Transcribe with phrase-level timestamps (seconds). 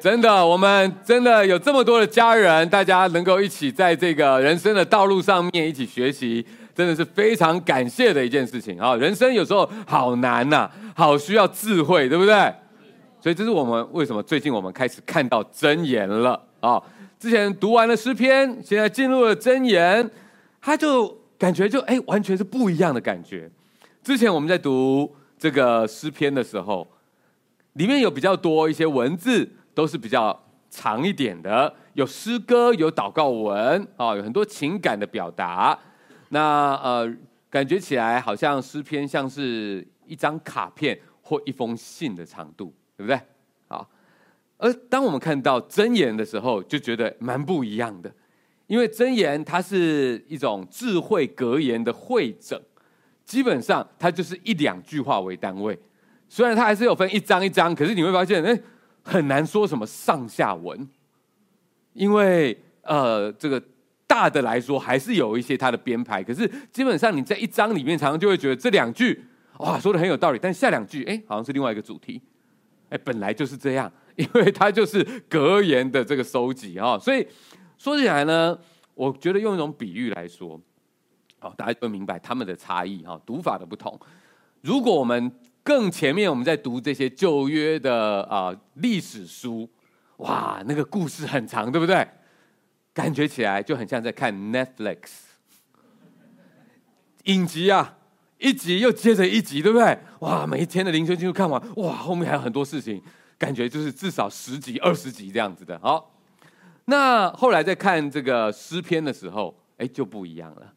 [0.00, 8.94] 真的，我们真的有这么多的家人，大家能够一起在这个人生的道路上面一起学习，真的是非常感谢的一件事情啊！
[8.94, 12.34] 人生有时候好难呐，好需要智慧，对不对？
[13.20, 16.80] 所以这是我们为什么最近我们开始看到箴言了啊！
[17.18, 20.08] 之前读完了诗篇，现在进入了箴言，
[20.62, 23.50] 他就感觉就哎，完全是不一样的感觉。
[24.04, 26.86] 之前我们在读这个诗篇的时候，
[27.72, 29.56] 里面有比较多一些文字。
[29.78, 30.36] 都是比较
[30.68, 35.78] 长一点的，有诗歌，有祷告文，啊，有很多情感的表达。
[36.30, 37.08] 那呃，
[37.48, 43.20] 感觉起来好像诗篇像是一张卡片或一封信的长度，对不对？
[43.68, 43.88] 好，
[44.56, 48.12] 而当我们看到箴言的时候，就觉得蛮不一样的，
[48.66, 52.60] 因为箴言它是一种智慧格言的汇整，
[53.24, 55.78] 基本上它就是一两句话为单位。
[56.28, 58.60] 虽然它还是有分一章一章，可是你会发现，哎。
[59.08, 60.86] 很难说什么上下文，
[61.94, 63.62] 因为呃，这个
[64.06, 66.22] 大的来说还是有一些它的编排。
[66.22, 69.24] 可是基本上你在一章里面，常常就会觉得这两句
[69.60, 72.20] 哇说得很有道理，但下两句哎好像是另外一个主题，
[72.90, 76.98] 哎本来就是这样，因为它就是格言的这个收集啊。
[76.98, 77.26] 所以
[77.78, 78.58] 说起来呢，
[78.92, 80.60] 我觉得用一种比喻来说，
[81.38, 83.98] 好大家就明白他们的差异哈，读法的不同。
[84.60, 85.32] 如果我们
[85.68, 89.68] 更前面，我们在读这些旧约的啊历史书，
[90.16, 92.08] 哇，那个故事很长，对不对？
[92.94, 94.96] 感觉起来就很像在看 Netflix
[97.24, 97.98] 影集啊，
[98.38, 99.98] 一集又接着一集，对不对？
[100.20, 103.02] 哇，每一天的灵修进度看完，哇，后面还有很多事情，
[103.36, 105.78] 感觉就是至少十集、二十集这样子的。
[105.80, 106.18] 好，
[106.86, 110.72] 那后来在看这个诗篇的时候，哎，就不一样了。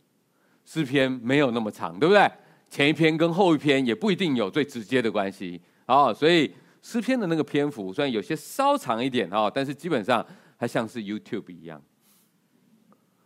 [0.65, 2.29] 诗篇没有那么长，对不对？
[2.71, 10.25] 前一篇跟后一篇也不一定有最直接的关系，啊，所以诗篇的那个篇幅虽然有些稍长一点啊，但是基本上
[10.57, 11.81] 它像是 YouTube 一样，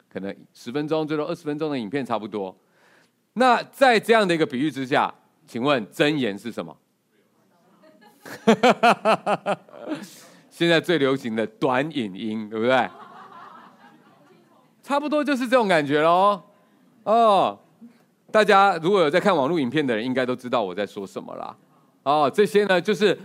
[0.10, 2.58] 可能十分钟最多二十分钟的影片差不多。
[3.34, 5.14] 那在这样的一个比喻之下，
[5.46, 6.76] 请问箴言是什么？
[10.50, 12.90] 现在最流行的短影音，对不对？
[14.82, 16.42] 差不多就是这种感觉喽，
[17.04, 17.60] 哦。
[18.36, 21.56] 大家如果有在看网络影片的人，应该都知道我在说什么啦。
[22.04, 23.18] 哦，这些呢，就是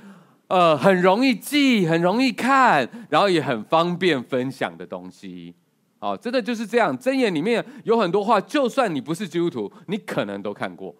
[0.46, 5.52] 呃很容易记、很容易看，然后也很方便分享的东西。
[5.98, 6.96] 哦，真的就是这样。
[6.96, 10.94] 箴言里面有很多话，就算你不是基督徒，你可能都看过，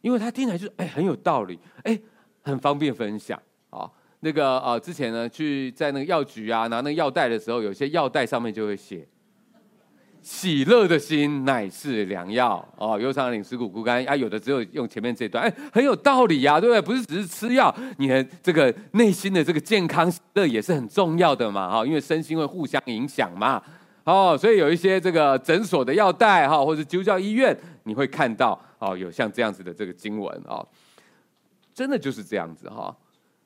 [0.00, 1.96] 因为他听起来就是哎很有道理，哎
[2.42, 3.38] 很方便分享。
[3.70, 9.06] 啊、哦，那个呃之前呢去在那个药局啊拿那个药袋的时候，有些药袋上面就会写。
[10.22, 16.80] 喜乐的心乃是良药哦，忧伤的灵使骨枯干啊，有的只有用前面这段，哎，很有道理呀、啊，对不对？
[16.80, 23.60] 不是只是吃药，你的这个内心的这个健康喜乐也是很重要的嘛，哈，因为身心会互相影响嘛，
[24.04, 30.64] 哦，所以有一些这个诊所的药袋哈，或者基督教医院，你会看到哦，有像这样子的这个经文哦，
[31.74, 32.96] 真的就是这样子哈。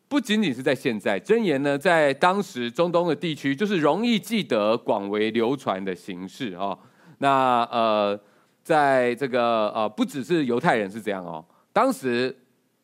[0.09, 6.79] 不仅仅是在现在，箴言呢，在当时中东的地区，就是容易记得、广为流传的形式哦。
[7.19, 8.21] 那呃，
[8.63, 12.37] 在这个呃，不只是犹太人是这样哦，当时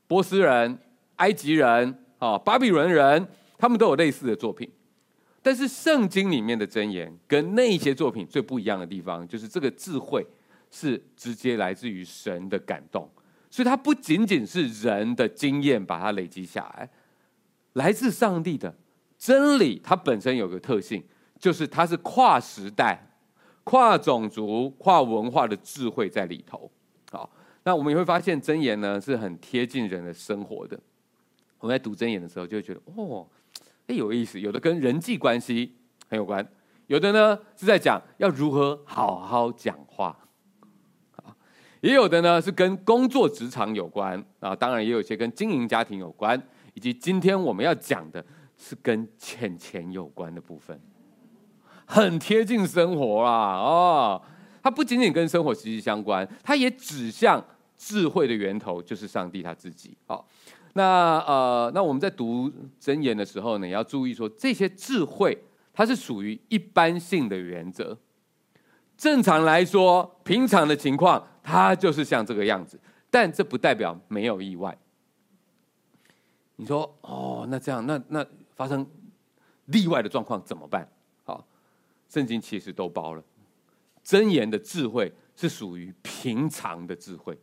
[0.08, 0.76] 波斯人、
[1.16, 4.68] 埃及人、啊巴比伦人，他们都有类似的作品。
[5.44, 10.26] 但是圣经里面的箴言跟那一些作品最不一样的地方，就是这个智慧
[10.70, 13.08] 是直接来自于神的感动，
[13.50, 16.88] 所以它不仅仅是人的经验把它累积下来。
[17.74, 18.74] 来自上帝的
[19.18, 21.02] 真理，它本身有个特性，
[21.38, 23.10] 就是它是跨时代、
[23.64, 26.70] 跨种族、跨文化的智慧在里头。
[27.10, 27.30] 好，
[27.64, 30.78] 那我们也会发现箴言呢是很贴近人的生活的。
[31.58, 33.26] 我们在读箴言的时候，就会觉得哦，
[33.86, 34.40] 哎，有意思。
[34.40, 35.74] 有的跟人际关系
[36.08, 36.46] 很有关，
[36.88, 40.18] 有的呢是在讲要如何好好讲话。
[41.80, 46.40] 也有的呢是跟工作职场有关啊，当然也有一些跟经营家庭有关。
[46.74, 48.24] 以及今天我们要讲的
[48.56, 50.80] 是跟钱钱有关的部分，
[51.84, 53.56] 很贴近生活啊！
[53.56, 54.22] 哦，
[54.62, 57.44] 它不仅仅跟生活息息相关，它也指向
[57.76, 59.96] 智慧的源头，就是上帝他自己。
[60.06, 60.26] 好，
[60.74, 65.36] 那呃，那我们在读箴言的时候呢，也要注意说，这些智慧
[65.72, 67.98] 它是属于一般性的原则。
[68.96, 72.78] 正常来说，平常的情况，它就是像这个样子，
[73.10, 74.78] 但这不代表没有意外。
[76.62, 78.24] 你说哦，那这样，那那
[78.54, 78.86] 发生
[79.64, 80.88] 例外的状况怎么办？
[81.24, 81.44] 好，
[82.08, 83.24] 圣经其实都包了。
[84.04, 87.36] 箴言的智慧是属于平常的智慧，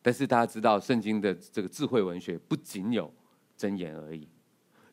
[0.00, 3.12] 但是大家知道，圣经的这个智慧文学不仅有
[3.58, 4.28] 箴言而已，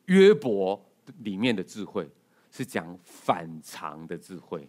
[0.06, 0.84] 约伯
[1.20, 2.10] 里面的智慧
[2.50, 4.68] 是讲反常的智慧。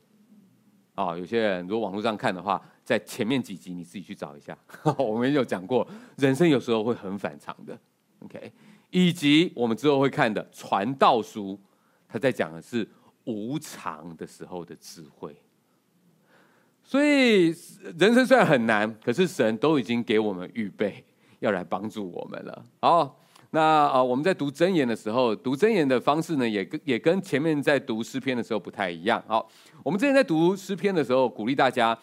[0.95, 4.57] 啊、有些人如果网络上看的话，在前面几集你自己去找一下，
[4.97, 5.87] 我们有讲过，
[6.17, 7.77] 人生有时候会很反常的。
[8.21, 8.53] OK，
[8.91, 11.59] 以及我们之后会看的传道书，
[12.09, 12.89] 他在讲的是
[13.25, 15.35] 无常的时候的智慧。
[16.85, 17.47] 所以
[17.99, 21.05] 人生虽然很难，可是神都已经给我们预备，
[21.41, 22.65] 要来帮助我们了。
[22.81, 23.21] 好。
[23.55, 29.23] 那啊，我们在读箴言的时候，读箴言的方式呢，也跟也跟前面在读诗篇的时候不太一样。
[29.29, 29.49] 好，
[29.85, 31.97] 我们之前在读诗篇的时候，鼓励大家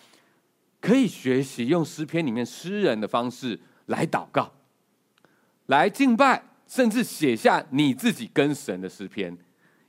[0.80, 4.50] 可以学习用诗篇里面诗人的方式来祷告、
[5.66, 9.38] 来敬拜，甚至写下你自己跟神的诗篇。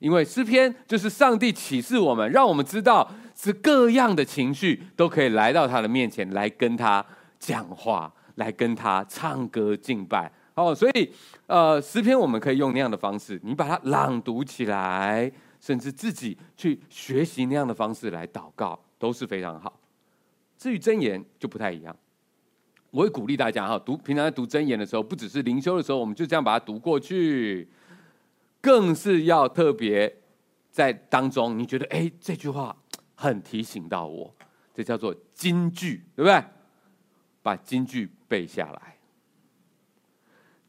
[0.01, 7.07] 因为诗篇就是上帝启示我们，让我们知道是各样的情绪都可以来到他的面前，来跟他
[7.39, 10.33] 讲话，来跟他唱歌敬拜。
[10.55, 11.11] 哦，所以，
[11.47, 19.81] 呃，诗篇我们可以用那样的方式，你把它朗读起来，甚至自己去学习那样的方式来祷告，都是非常好。
[20.59, 21.97] 至于箴言就不太一样，
[22.91, 27.67] 我会鼓励大家哈，读平常在读箴言的时候，不只是灵修的时候，我们就这样把它读过去，
[28.61, 30.15] 更是要特别
[30.71, 32.77] 在当中，你觉得哎，这句话
[33.15, 34.35] 很提醒到我，
[34.75, 36.45] 这叫做金句，对不对？
[37.43, 38.97] 把金句背下来。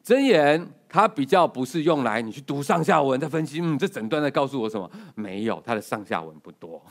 [0.05, 4.89] 箴言，它比较不是用来你去读上下文再分析，嗯，这整段在告诉我什么？
[5.15, 6.83] 没有，它的上下文不多。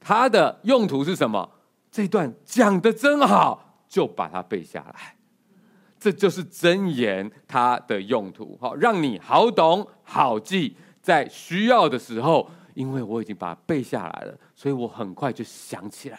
[0.00, 1.48] 它的用途是什么？
[1.90, 5.16] 这段讲得真好，就把它背下来。
[5.98, 16.18] 这就是箴言它的用途，好，让你好懂好记，在需要的时候，因为我已经把它背下来了，所以我很快就想起来。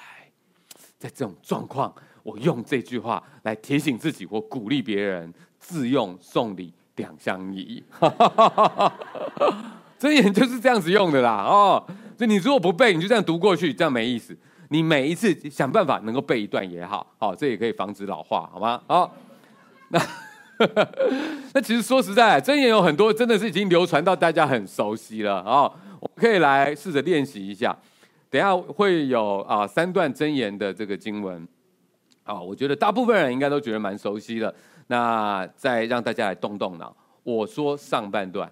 [1.00, 1.92] 在这种状况。
[2.24, 7.84] 我用这句话来提醒自己，或鼓励别人，自用送礼两相宜。
[9.98, 11.84] 真言就是这样子用的啦，哦，
[12.18, 14.36] 所以你如果不背，你就这样读过去，这样没意思。
[14.70, 18.82] 你每一次想办法能够背一段也好，好，这也可以防止老化，好吗？
[18.88, 19.16] 好，
[19.90, 20.00] 那
[21.54, 25.64] 那其实说实在，真言有很多真的是已经流传到大家很熟悉了啊，
[26.00, 27.78] 我们可以来试着练习一下。
[28.30, 31.48] 等下会有啊三段真言的这个经文。
[32.32, 34.54] 啊，我觉得大部分人应该都觉得蛮熟悉的。
[34.88, 36.96] 那再让大家来动动脑。
[37.24, 38.52] 我说上半段，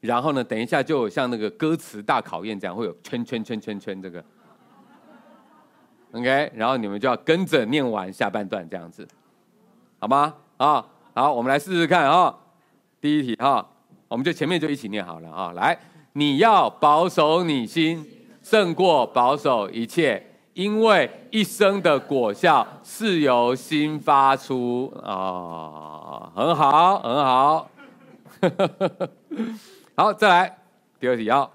[0.00, 4.22] 然后呢，等一下就有像那个歌词大考验这样，会有圈圈圈圈圈这个。
[6.12, 9.06] OK，然后你们就要跟着念完下半段这样子，
[9.98, 10.34] 好吗？
[10.58, 12.34] 啊，好，我们来试试看啊。
[13.00, 13.66] 第一题哈，
[14.08, 15.52] 我们就前面就一起念好了啊。
[15.52, 15.78] 来，
[16.12, 18.06] 你要保守你心，
[18.42, 20.24] 胜过保守一切。
[20.54, 27.70] 因为一生的果效是由心发出啊、很好，很好。
[29.96, 30.58] 好，再来
[31.00, 31.48] 第二题啊。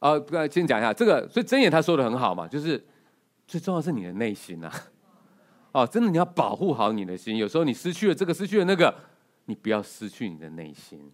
[0.00, 2.82] 呃，先讲一下这个，所以真言他说的很好嘛，就是
[3.46, 4.72] 最重要是你的内心呐。
[5.72, 8.92] 哦，真的你要保护好你的心，有时候你失去了这个，失去了那个，
[9.44, 11.12] 你不要失去你的内心。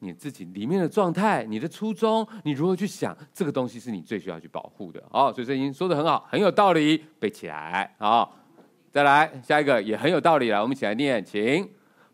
[0.00, 5.02] 你自己里面的状态，你的初衷，你如何去想这个东西是你最需要去保护的。
[5.10, 7.92] 哦，所以这已经说得很好，很有道理，背起来。
[7.98, 8.32] 好，
[8.92, 11.68] 再来下一个也很有道理了，我们一起来念，请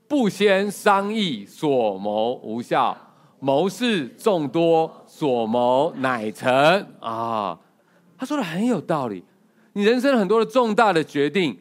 [0.09, 2.97] 不先商议，所谋无效；
[3.41, 6.51] 谋事众多，所谋乃成。
[7.01, 7.59] 啊，
[8.17, 9.23] 他说的很有道理。
[9.75, 11.59] 你人生很多的重大的决定，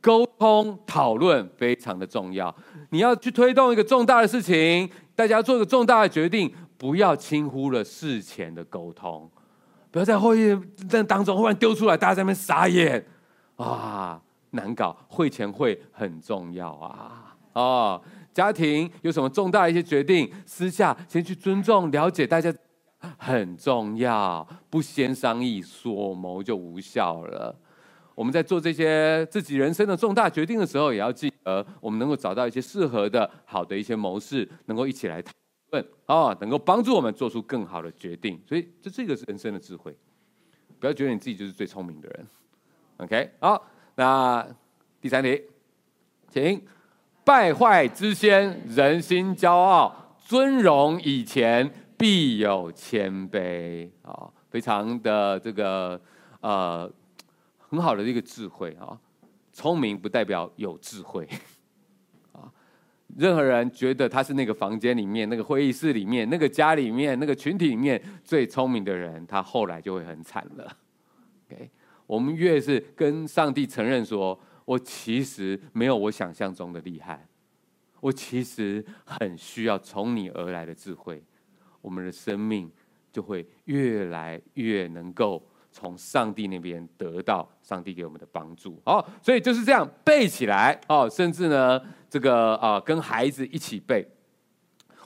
[0.00, 2.54] 沟通讨论非常的重要。
[2.90, 4.88] 你要去推动一个重大的事情。
[5.16, 9.30] 大家做个重大的决定，不要轻忽了事前的沟通，
[9.90, 13.06] 不要在会议在当中忽然丢出来，大家在那边傻眼
[13.56, 14.96] 啊，难搞。
[15.08, 18.02] 会前会很重要啊，哦，
[18.32, 22.52] 家庭有什么重大的一些决定，私下先去尊重了解大家
[23.16, 27.56] 很重要，不先商议，所谋就无效了。
[28.14, 35.32] 我们在做这些自己人生的重大决定的时候，也要记得，我们能够找到一些适合的、好的一些谋士，能够一起来讨
[35.70, 38.40] 论啊，能够帮助我们做出更好的决定。
[38.48, 39.96] 所以，这这个是人生的智慧。
[40.78, 42.26] 不要觉得你自己就是最聪明的人。
[42.98, 43.66] OK，好，
[43.96, 44.46] 那
[45.00, 45.42] 第三题，
[46.28, 46.62] 请
[47.24, 53.88] 败坏之先，人心骄傲；尊荣以前，必有谦卑。
[54.02, 56.00] 啊，非常的这个
[56.40, 56.88] 呃。
[57.74, 58.96] 很好的一个智慧啊，
[59.52, 61.28] 聪明不代表有智慧
[62.30, 62.52] 啊。
[63.16, 70.76] 任何人觉得他是那个房间里面、那个会议室里面、那个家里面、那个群体里面最聪明的人，他后来就会很惨了。
[71.50, 71.68] OK，
[72.06, 77.26] 我们越是跟上帝承认说，我其实没有我想象中的厉害，
[77.98, 81.20] 我其实很需要从你而来的智慧，
[81.80, 82.70] 我们的生命
[83.12, 88.80] 就会越来越能够从上帝那边得到上帝给我们的帮助。
[88.84, 94.06] 好，所以就是这样背起来哦，甚至呢，这个啊，跟孩子一起背，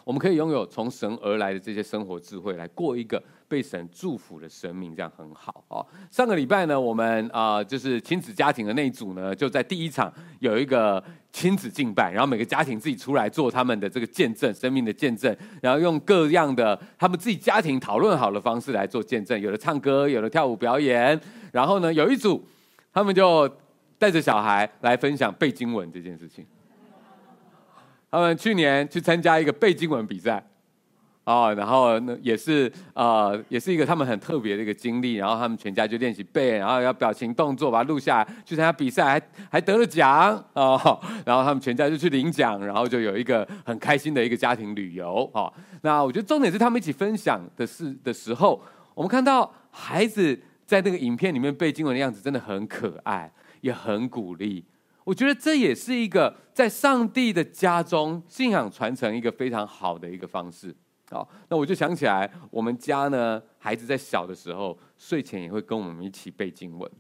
[0.05, 3.23] 我们可以拥有从神而来的这些生活智慧，来过一个。
[3.49, 5.85] 被神祝福的生命，这样很好哦。
[6.11, 11.03] 上个礼拜呢，我们啊、呃，就是亲子家庭的那一组呢，就在第一场有一个
[11.33, 21.19] 亲子敬拜，然后每个家庭自己出来做他们的这个见证，生命的见证，然后用各样的他们自己家庭讨论好的方式来做见证，有的唱歌，有的跳舞表演，
[21.51, 22.47] 然后呢，有一组
[22.93, 23.51] 他们就
[23.99, 26.47] 带着小孩来分享背经文这件事情。
[28.11, 30.47] 他们去年去参加一个背经文比赛。
[31.29, 35.17] 哦，然后那，也是呃，也是一个他们很特别的一个经历。
[35.17, 40.99] 然后他们全家就练习背，然后要表情动作把它录下来，去参加比赛，还还得了奖哦。
[41.27, 45.31] 然后他们全家就去领奖，然后就有一个很开心的一个家庭旅游。
[45.35, 48.63] 哦，那我觉得重点是他们一起分享的事的时候，
[48.95, 53.31] 我们看到孩子在那个影片里面背经文的样子，真的很可爱，
[53.61, 54.65] 也很鼓励。
[55.05, 60.75] 我觉得这也是一个在上帝的家中信仰传承一个非常好的一个方式。
[61.11, 66.91] 好，那我就想起来，我们家呢，孩子在小的时候，睡前也会跟我们一起背经文。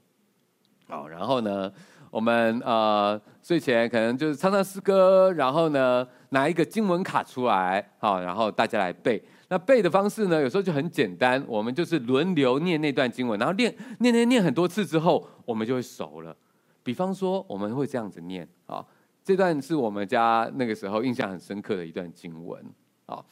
[0.88, 1.71] 好，然后呢，
[2.11, 9.23] 我们呃睡前可能就是唱唱诗歌，然后呢拿一个经文卡出来，好，然后大家来背。
[9.50, 16.35] 那背的方式呢，有时候就很简单，我们就是轮流念那段经文，然后念念念念很多次之后，我们就会熟了。
[16.83, 18.83] 比方说，我们会这样子念啊，
[19.23, 22.65] 这段是我们家那个时候印象很深刻的一段经文
[23.05, 23.23] 啊。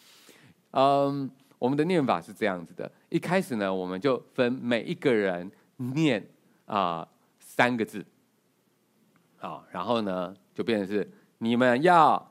[0.79, 6.23] 嗯，我们的念法是这样子的：一开始呢，我们就分每一个人念
[6.67, 8.05] 啊、三个字，
[9.39, 12.31] 好，然后呢就变成是你们要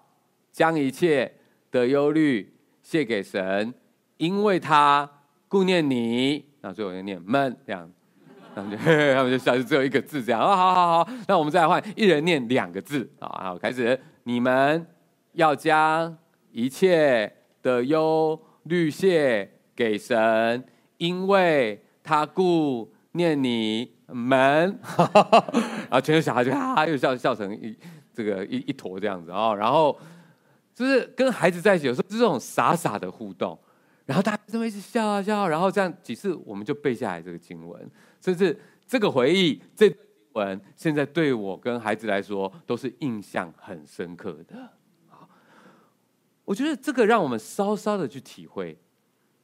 [0.52, 1.34] 将一切
[1.72, 3.74] 的忧虑卸给神，
[4.18, 5.10] 因为他
[5.48, 6.46] 顾念你。
[6.62, 7.92] 然后最后就念们这样，
[8.54, 10.40] 他们就他们就笑，就只有一个字这样。
[10.40, 14.86] 哦，好好好，那我们再来换，一人念两个字啊，好，开始，你们
[15.32, 16.16] 要将
[16.52, 17.35] 一切。
[17.66, 20.64] 的忧虑卸给神，
[20.98, 24.80] 因为他顾念你们。
[25.90, 27.76] 然后全都小孩就哈又笑笑成一
[28.14, 29.98] 这个一一坨这样子啊，然后
[30.76, 33.58] 就是跟孩子在一起，有时候这种傻傻的互动，
[34.06, 37.90] 然后大家这么一直笑啊笑，然后这样几次我们就背下来这个经文，
[38.22, 38.56] 甚至
[38.86, 39.92] 这个回忆这
[40.34, 44.56] 文，现在对我跟孩子来说都是印象很深刻的。
[46.46, 48.78] 我觉得这个让我们稍稍的去体会，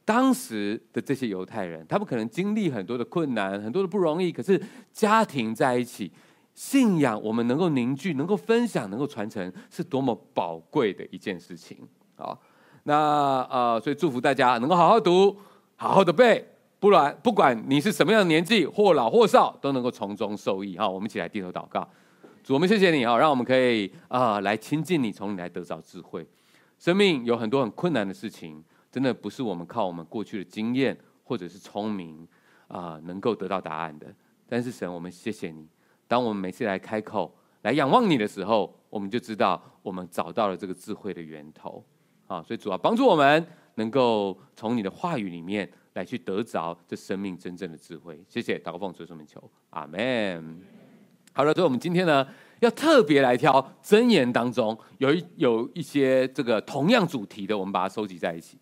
[0.05, 4.61] 当时的这些犹太人，他们可能经历很多的困难，很多的不容易，可是
[4.93, 6.11] 家庭在一起，
[6.53, 11.77] 信仰我们能够凝聚、能够分享、能够传承，是多么宝贵的一件事情。
[12.15, 12.39] 好，
[12.83, 15.35] 那呃，所以祝福大家能够好好读，
[15.75, 16.45] 好好的背，
[16.79, 20.77] 不然不管你是什么样的年纪，或老或少，都能够从中受益。
[20.77, 21.87] 好，我们一起来低头祷告，
[22.43, 26.27] 主，我们谢谢你啊，让我们可以啊、呃、来亲近你，从你来得着智慧。
[26.81, 32.27] 生命有很多很困难的事情，真的不是我们靠我们过去的经验或者是聪明
[32.69, 34.07] 啊、能够得到答案的。
[34.47, 35.67] 但是神，我们谢谢你，
[36.07, 41.85] 当我们每次来开口来仰望你的时候，我们就知道我们找到了这个智慧的源头
[42.25, 42.41] 啊。
[42.41, 43.45] 所以主要帮助我们
[43.75, 48.19] 能够从你的话语里面来去得着这生命真正的智慧。
[48.27, 50.59] 谢谢，祷告奉主圣名求，阿门。
[51.31, 52.27] 好了，所以我们今天呢，
[52.61, 58.57] 要特别来挑箴言当中有一有一些这个同样主题的，我们把它收集在一起。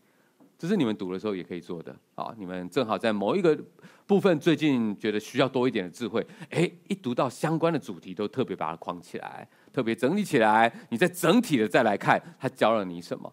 [0.57, 2.33] 这是你们读的时候也可以做的啊！
[2.37, 3.57] 你们正好在某一个
[4.05, 13.31] 部分最近觉得需要多一点的智慧，哎，一读到相关的主题，都特别把它框起来，特别整理起来，你再整体的再来看他教了你什么。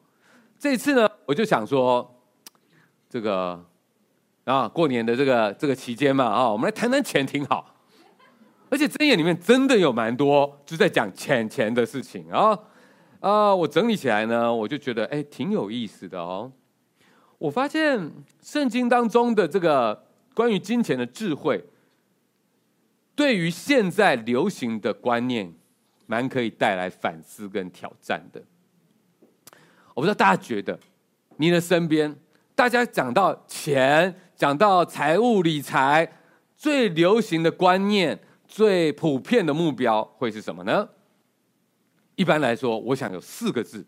[0.59, 2.09] 这次呢，我就想说，
[3.09, 3.65] 这个
[4.45, 7.76] 啊，过年的这个这个期间嘛啊，我们来谈谈钱挺好。
[8.69, 12.59] 而且箴言里面真的有蛮多，就在讲钱钱的事情啊
[13.21, 13.55] 啊！
[13.55, 16.51] 我整理起来呢，我就觉得哎，挺有意思的哦。
[17.39, 18.11] 我发现
[18.43, 21.65] 圣经当中的这个关于金钱的智慧，
[23.15, 25.55] 对于现在流行的观念，
[26.07, 28.43] 蛮可以带来反思跟挑战的。
[29.95, 30.79] 我不知道大家觉得，
[31.37, 32.15] 你的身边，
[32.55, 36.11] 大家讲到钱，讲到财务理财，
[36.57, 38.19] 最流行的观念。
[38.47, 40.89] 最普遍的目标会是什么呢？
[42.15, 43.85] 一般来说，我想有四个字，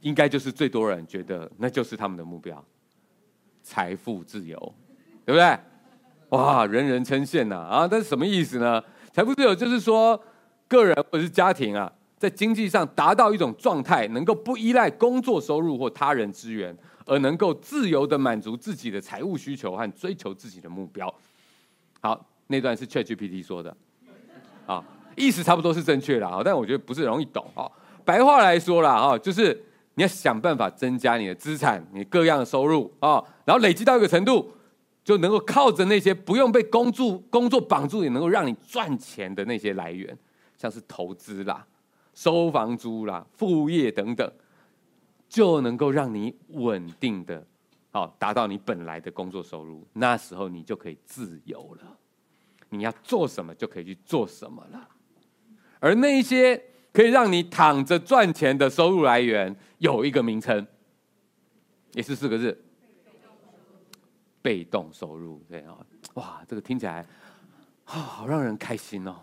[0.00, 2.64] 应该就是最多人觉得那就是他们的目标：
[3.62, 4.56] 财富自由，
[5.24, 5.58] 对不对？
[6.30, 7.88] 哇，人人称羡呐啊！
[7.88, 8.80] 但是什么意思呢？
[9.12, 10.22] 财富自由就是说，
[10.68, 21.12] 个人或是家庭啊，在经济上达到一种状态，能够不依赖工作收入或他人资源，而能够自由地满足自己的财务需求和追求自己的目标。
[22.00, 23.74] 好，那段是 ChatGPT 说的，
[24.66, 24.84] 啊，
[25.16, 27.70] 意思差不多是正确的啊，但我觉得不是容易懂啊。
[28.04, 29.54] 白话来说啦，哈，就是
[29.94, 34.52] 你要想办法增加你的资产，你各样的收入啊，然后累积到一个程度，
[35.04, 40.16] 就能够靠着那些不用被工作工作绑住，也能够让你赚钱的那些来源，
[40.58, 41.64] 像是投资啦。
[42.12, 44.30] 收房租啦、副业等等，
[45.28, 47.46] 就能够让你稳定的，
[47.92, 49.86] 好达到你本来的工作收入。
[49.92, 51.96] 那时候你就可以自由了，
[52.70, 54.88] 你要做什么就可以去做什么了。
[55.78, 56.60] 而那一些
[56.92, 60.66] 可以让你躺着赚钱的收入来源，有一个名称，
[61.92, 62.60] 也是四个字：
[64.42, 65.42] 被动收入。
[65.48, 65.76] 对啊，
[66.14, 67.06] 哇，这个听起来
[67.84, 69.16] 啊，好让人开心哦。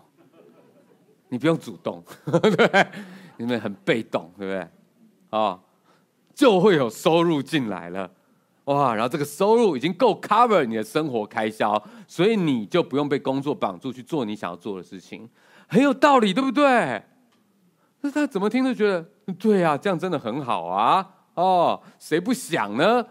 [1.28, 2.88] 你不用主动， 对不对？
[3.36, 5.38] 你们很被动，对不对？
[5.38, 5.62] 啊，
[6.34, 8.10] 就会有收入进来了，
[8.72, 8.94] 哇！
[8.94, 15.28] 然后这个收入已经够 cover 你的生活开销，所以你就不用被工作绑住去做你想要做的事情，
[15.68, 17.02] 很有道理，对不对？
[18.00, 19.04] 那他怎么听都觉得
[19.38, 21.08] 对啊，这样真的很好啊！
[21.34, 23.04] 哦，谁不想呢？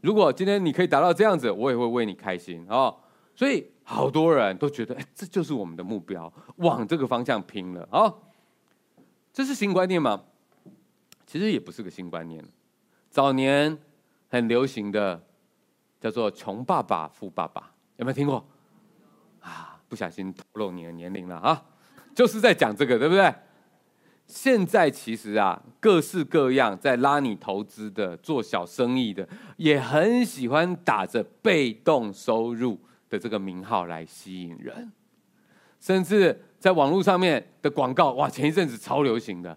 [0.00, 2.96] 如果今天你可以达到这样子，我也会为你开心哦。
[3.34, 3.66] 所以。
[3.90, 8.12] 好多人都觉得，哎，这就是我们的目标，往这个方向拼了啊！
[9.32, 10.24] 这是新观念吗？
[11.26, 12.44] 其实也不是个新观念。
[13.08, 13.78] 早年
[14.28, 15.22] 很流行的
[16.00, 18.46] 叫做“穷爸爸富爸爸”，有没有听过？
[19.40, 21.64] 啊，不小心透露你的年龄了啊！
[22.14, 23.34] 就是在讲这个，对不对？
[24.26, 34.92] 现在其实啊，各式各样在拉你投资的、做小生意的，也很喜欢打着被动收入的这个名号来吸引人，
[35.80, 39.56] 甚至在网络上面的广告，哇，前一阵子超流行的，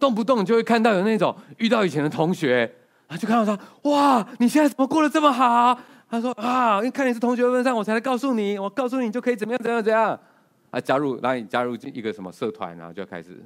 [0.00, 2.72] 动不动就会看到有那种遇到以前的同学，
[3.08, 5.76] 啊，就看到他，哇，你现在怎么过得这么好？
[6.08, 10.18] 他说啊，因为看你是同学份上，我才来告诉你，我告诉你，就可以怎么样怎样怎样，
[10.70, 13.44] 啊，加入让你加入一个什么社团，然后就开始，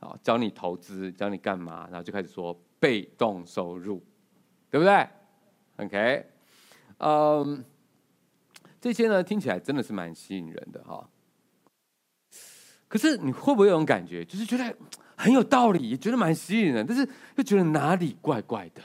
[0.00, 4.04] 啊，教你投资，教你干嘛，然后就开始说被动收入，
[4.70, 5.08] 对不对
[5.78, 6.26] ？OK，
[6.98, 7.64] 嗯。
[8.80, 11.08] 这些呢，听起来真的是蛮吸引人的哈。
[12.86, 14.76] 可是你会不会有种感觉，就是觉得
[15.16, 18.82] 很有道理，也觉得蛮吸引人，但是又觉得哪里怪怪的？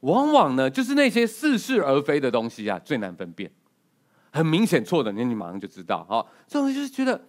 [0.00, 3.50] 往往呢，就是那些似是而非的东西啊，最难分辨。
[4.30, 6.04] 很明显错的，那你马上就知道。
[6.04, 7.20] 哈，这种就是觉得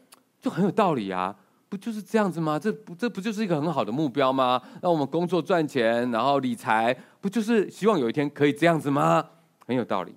[0.41, 1.33] 就很有道理啊，
[1.69, 2.60] 不就是这样子吗？
[2.60, 4.62] 这不这不就是一个很好的目标吗？
[4.81, 9.25] 那我们工作赚钱，然后理财，不就是希望有一天可以这样子吗？
[9.65, 10.13] 很有道理。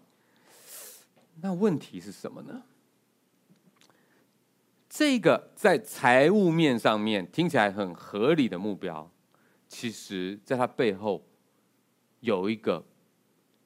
[1.40, 2.60] 那问题是什么呢？
[4.90, 9.08] 这个在财务面上面听起来很合理的目标，
[9.68, 11.24] 其实在它背后
[12.18, 12.84] 有一个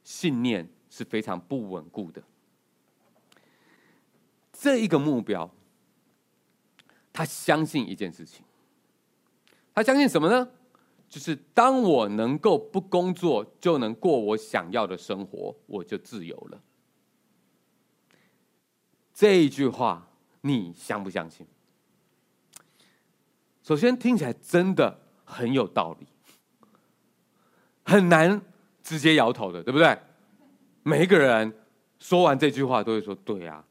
[0.04, 2.22] 信念是非常不稳固的。
[4.52, 5.50] 这一个目标，
[7.10, 8.44] 他相信一件事情，
[9.74, 10.50] 他相信什么呢？
[11.08, 16.62] 就是当我能够不工作就能过我想要的生活，我就自由了。
[19.14, 20.10] 这一句话，
[20.46, 21.46] 你相不相信？
[23.62, 26.06] 首先听起来真的很有道理，
[27.82, 28.42] 很难
[28.82, 29.98] 直接摇头的，对不对？
[30.82, 31.50] 每一个人
[31.98, 33.64] 说完这句话都会说：“对啊，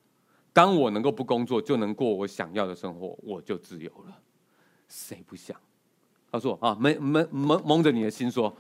[0.52, 4.20] 当我能够不工作就能过我想要的生活，我就自由了。”
[4.90, 5.56] 谁不想？
[6.32, 8.52] 他说：“啊，蒙蒙蒙蒙着你的心说，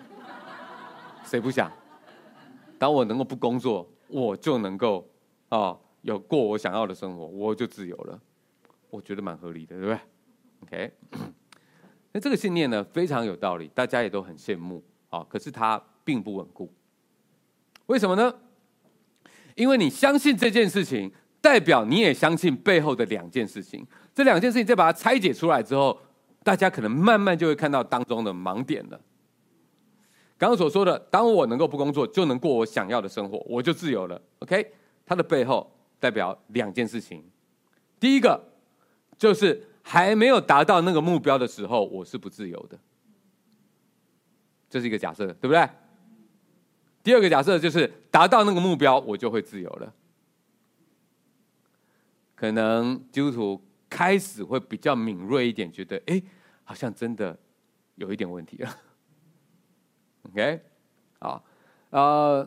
[1.26, 1.71] 谁不想？
[2.78, 5.10] 当我能够不工作，我就能够
[5.49, 8.19] 啊。”有过我想要的生活，我就自由了。
[8.89, 9.99] 我觉得蛮合理的，对不对
[10.61, 10.93] ？OK，
[12.13, 15.25] 那这个信念呢，非常有道理，大家也都很羡慕啊。
[15.27, 16.71] 可是它并不稳固，
[17.87, 18.31] 为什么呢？
[19.55, 21.11] 因为你相信这件事情，
[21.41, 23.83] 代表你也相信背后的两件事情。
[24.13, 25.97] 这两件事情再把它拆解出来之后，
[26.43, 29.01] 大家可能慢慢就会看到当中的盲点了。
[30.37, 34.21] 刚刚所说的，当我能够不工作就能过我想要的生活，我就自由了。
[34.39, 34.71] OK，
[35.05, 35.72] 它的背后。
[36.03, 37.23] 代表两件事情，
[37.97, 38.43] 第一个
[39.17, 42.77] 就是还没有达到那个目标的时候，我是不自由的，
[44.69, 45.69] 这是一个假设，对不对？
[47.01, 49.93] 第二个假设就是达到那个目标，我就会自由了。
[52.35, 56.21] 可能基督徒开始会比较敏锐一点，觉得哎，
[56.65, 57.39] 好像真的
[57.95, 58.77] 有一点问题了。
[60.23, 60.61] OK，
[61.19, 61.45] 好，
[61.91, 62.45] 呃。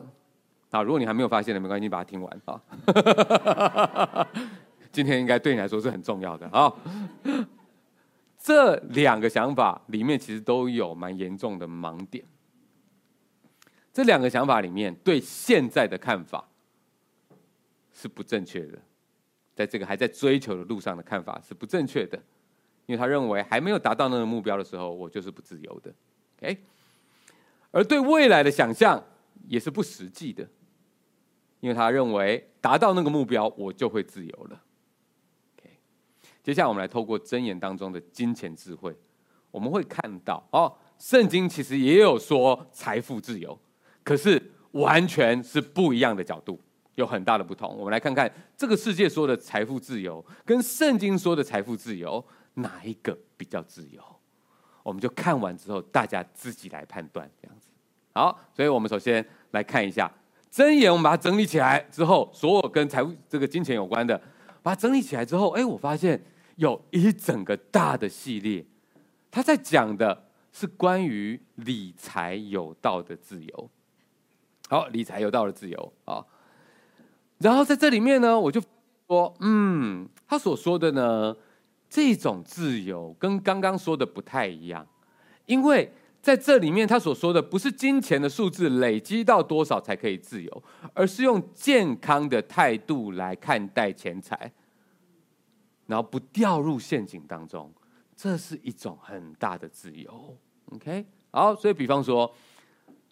[0.71, 4.27] 啊，如果你还没有发现的，没关系，你把它听完啊。
[4.91, 6.73] 今天应该对你来说是很重要的啊。
[8.37, 12.23] 这两个想法里面其实都有蛮严重的盲点。
[13.93, 16.47] 这两个想法里面对现在的看法
[17.91, 18.77] 是不正确的，
[19.55, 22.17] 在这个还在追求的路上的看法是不正确的，
[22.85, 25.93] 因为他认为还没有达到那个目标的时候，我就是不自由的。
[26.37, 26.57] OK，
[27.71, 29.03] 而对未来的想象
[29.47, 30.47] 也是不实际的，
[31.59, 34.61] 因为他认为达到那个目标，我就会自由了。
[36.43, 38.97] 接下来，我们来透过箴言当中的金钱智慧，
[39.51, 43.59] 我们会看到哦，圣经其实也有说财富自由，
[44.01, 44.41] 可是
[44.71, 46.57] 完全是不一样的角度，
[46.95, 47.75] 有很大的不同。
[47.77, 54.01] 我们来看看这个世界说的财富自由，跟圣经说的财富自由，哪一个比较自由？
[54.83, 57.67] 我们就看完之后，大家自己来判断，这样子。
[58.13, 60.09] 好，所以我们首先来看一下
[60.51, 64.21] 箴言，我们把它整理起来之后，所有跟财富这个金钱有关的，
[64.63, 66.21] 把它整理起来之后，哎，我发现。
[66.57, 68.65] 有一整个大的系列，
[69.29, 73.69] 他在讲的是关于理财有道的自由。
[74.67, 76.25] 好，理财有道的自由啊。
[77.37, 78.59] 然后在这里面呢，我就
[79.07, 81.37] 说，嗯，他所说的呢，
[81.87, 84.87] 这种自由跟刚刚说的不太一样，
[85.45, 85.93] 因为
[86.27, 90.63] 在这里面他所说的不是金钱的数字累积到多少才可以自由，
[90.93, 94.51] 而是用健康的态度来看待钱财。
[95.85, 97.71] 然后不掉入陷阱当中，
[98.13, 100.37] 这是一种很大的自由。
[100.71, 102.29] OK，好，所以比方说，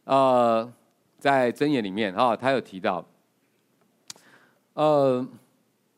[0.04, 0.70] 呃，
[1.18, 3.08] 在箴言里面啊、他有提到，
[4.74, 5.26] 呃，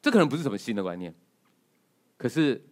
[0.03, 1.11] 这可能不是什么新的观念，
[2.15, 2.63] 可是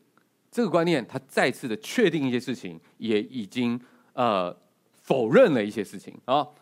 [0.51, 3.81] 这个观念他再次的确定一些事情，也已经
[4.15, 4.53] 呃
[4.91, 6.53] 否认了一些事情啊、哦。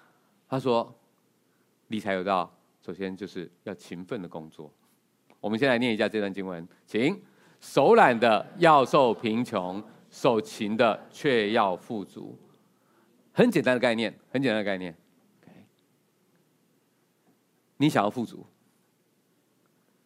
[0.48, 0.94] 他说，
[1.88, 2.54] 理财有道，
[2.86, 4.72] 首先就是要勤奋的工作。
[5.40, 7.20] 我们先来念一下这段经文，请。
[7.60, 12.38] 手懒的要受贫穷，手勤的却要富足。
[13.32, 14.94] 很简单的概念，很简单的概念。
[17.78, 18.46] 你想要富足，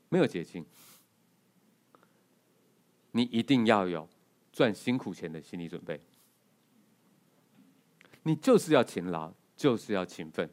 [0.10, 0.64] 没有捷径。
[3.12, 4.08] 你一定要有
[4.54, 6.00] 赚辛苦钱的心理准备。
[8.28, 10.50] 你就是要勤劳，就是要勤奋。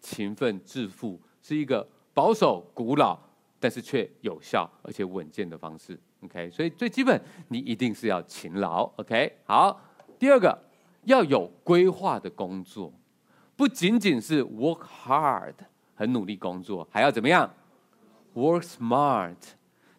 [0.00, 3.18] 勤奋致富是一个保守、古老，
[3.58, 5.98] 但是却有效而且稳健的方式。
[6.20, 8.84] OK，所以最基本，你一定是要勤劳。
[8.96, 9.80] OK，好。
[10.16, 10.56] 第二个，
[11.04, 12.92] 要有规划的工作，
[13.56, 15.54] 不仅仅是 work hard，
[15.96, 17.52] 很努力工作，还要怎么样
[18.34, 19.36] ？work smart。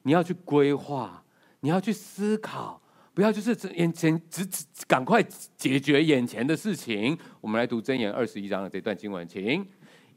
[0.03, 1.23] 你要去规划，
[1.60, 2.82] 你要去思考，
[3.19, 5.21] 不要就是眼前只只赶快
[5.58, 7.17] 解决眼前的事情。
[7.41, 9.67] 我们来读箴言二十一章的这段经文，请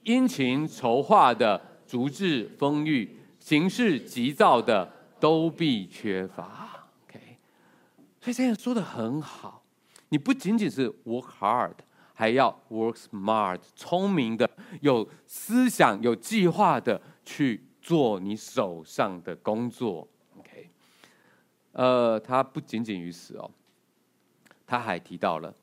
[0.05, 4.89] 殷勤筹划的足智丰裕，行事急躁的。
[5.19, 7.21] 都必缺乏，OK，
[8.21, 9.65] 所以这样说的很好。
[10.09, 11.75] 你不仅仅是 work hard，
[12.13, 14.49] 还要 work smart，聪明的、
[14.81, 20.09] 有思想、有计划的去做你手上的工作。
[21.73, 23.51] 呃，他不仅仅于此哦，
[24.67, 25.55] 他还提到了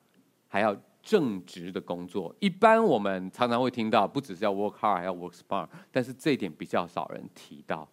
[0.48, 2.36] 还要正直的工作。
[2.39, 7.88] 一般我们常常会听到，不只是要 work hard，还要 work smart，但是这一点比较少人提到。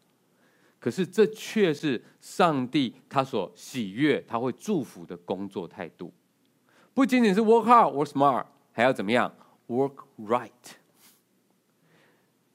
[0.78, 6.12] 可是这却是上帝他所喜悦、他会祝福的工作态度，
[6.94, 9.34] 不仅仅是 work hard、work smart，还要怎么样
[9.68, 10.50] ？work right，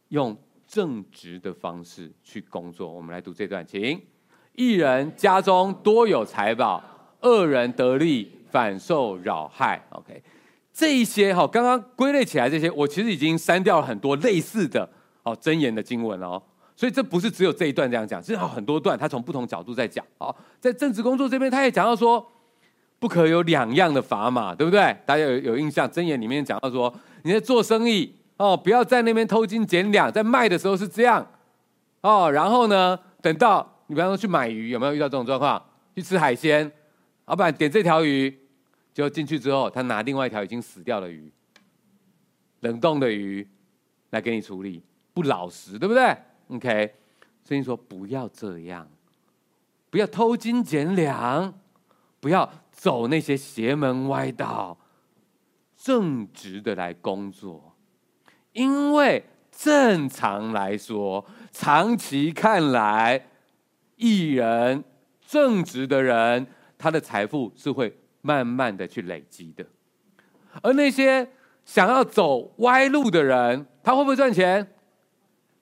[0.10, 2.92] 用正直的方式去工作。
[2.92, 4.02] 我们来读这段，请：
[4.54, 6.84] 一人家中多有财宝，
[7.22, 9.82] 恶人得利反受扰害。
[9.90, 10.22] OK，
[10.74, 14.88] 这一些哈，刚刚归类起来这些，我其实已经删掉了很多类似的
[15.24, 16.42] 哦箴言的经文哦。
[16.76, 20.04] 所以这不是只有这一段这样讲，其实有很多段，他从不同角度在讲。
[20.18, 22.26] 哦，在政治工作这边，他也讲到说，
[22.98, 24.80] 不可有两样的砝码，对不对？
[25.06, 25.88] 大家有有印象？
[25.88, 31.26] 箴言里面讲到说，你在做生意哦，不要在那边偷斤减两，在卖的时候是这样
[32.02, 35.62] 哦，然后呢，等到你比方说去买鱼，有没有遇到这种状况？
[35.94, 36.72] 去吃海鲜，
[37.26, 38.34] 老板点这条鱼，
[38.94, 41.30] 就进去之后，他拿另外一条已经死掉的鱼，
[42.62, 43.46] 冷冻的鱼
[44.12, 44.82] 来给你处理，
[45.14, 46.16] 不老实，对不对
[46.48, 46.96] ？OK，
[47.44, 48.90] 所以说不要这样，
[49.90, 51.54] 不要偷斤减两，
[52.22, 54.78] 不要走那些邪门歪道，
[55.76, 57.76] 正直的来工作。
[58.54, 63.28] 因为正常来说，长期看来，
[64.02, 64.84] 义人
[65.26, 69.64] 正直的人，他的财富是会慢慢的去累积的。
[70.62, 71.30] 而那些
[71.64, 74.74] 想要走歪路的人，他会不会赚钱？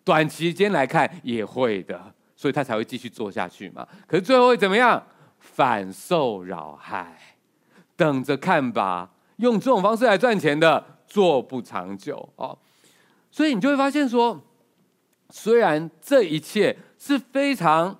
[0.04, 3.88] 短期间来看也会的，所以他才会继续做下去嘛。
[4.08, 5.06] 可是最后会怎么样？
[5.38, 7.15] 反受扰害，
[7.95, 9.12] 等着看吧。
[9.38, 12.58] 用这种方式来赚钱的，做不长久哦。
[13.32, 14.41] 所以你就会发现说，
[15.30, 17.97] 虽然这一切是非常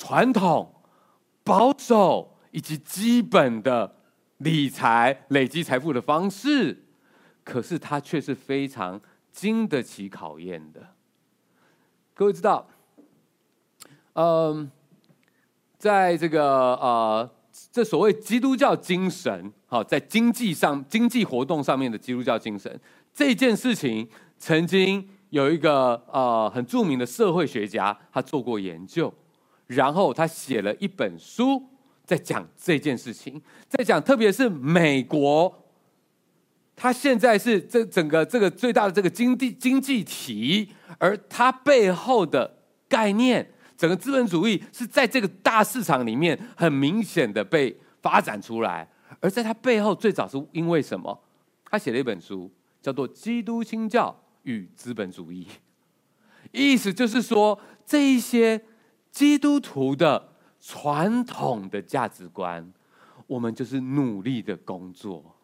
[0.00, 0.74] 传统、
[1.44, 3.96] 保守以及基本的
[4.38, 6.86] 理财、累积财富的方式，
[7.44, 8.98] 可是它却是非常
[9.30, 10.94] 经得起考验的。
[12.14, 12.66] 各位知道，
[14.14, 14.70] 嗯，
[15.76, 17.30] 在这个呃，
[17.70, 22.80] 这所谓基督教精神，好，在经济上、经济活动上面的基督教精神
[23.12, 24.08] 这件事情，
[24.38, 29.12] 曾经有一个呃很著名的社会学家，他做过研究，
[29.70, 31.62] 然后他写了一本书，
[32.04, 35.64] 在讲这件事情，在讲特别是美国，
[36.74, 48.88] 他现在是这整个这个最大的这个经济经济体，而它背后的概念，整个资本主义是在这个大市场里面很明显的被发展出来，
[49.20, 51.22] 而在它背后最早是因为什么？
[51.64, 52.50] 他写了一本书，
[52.82, 55.46] 叫做《基督新教与资本主义》，
[56.50, 57.56] 意思就是说，
[57.86, 58.60] 这一些
[59.10, 60.28] 基督徒的
[60.60, 62.72] 传统的价值观，
[63.26, 65.36] 我们就是努力的工作，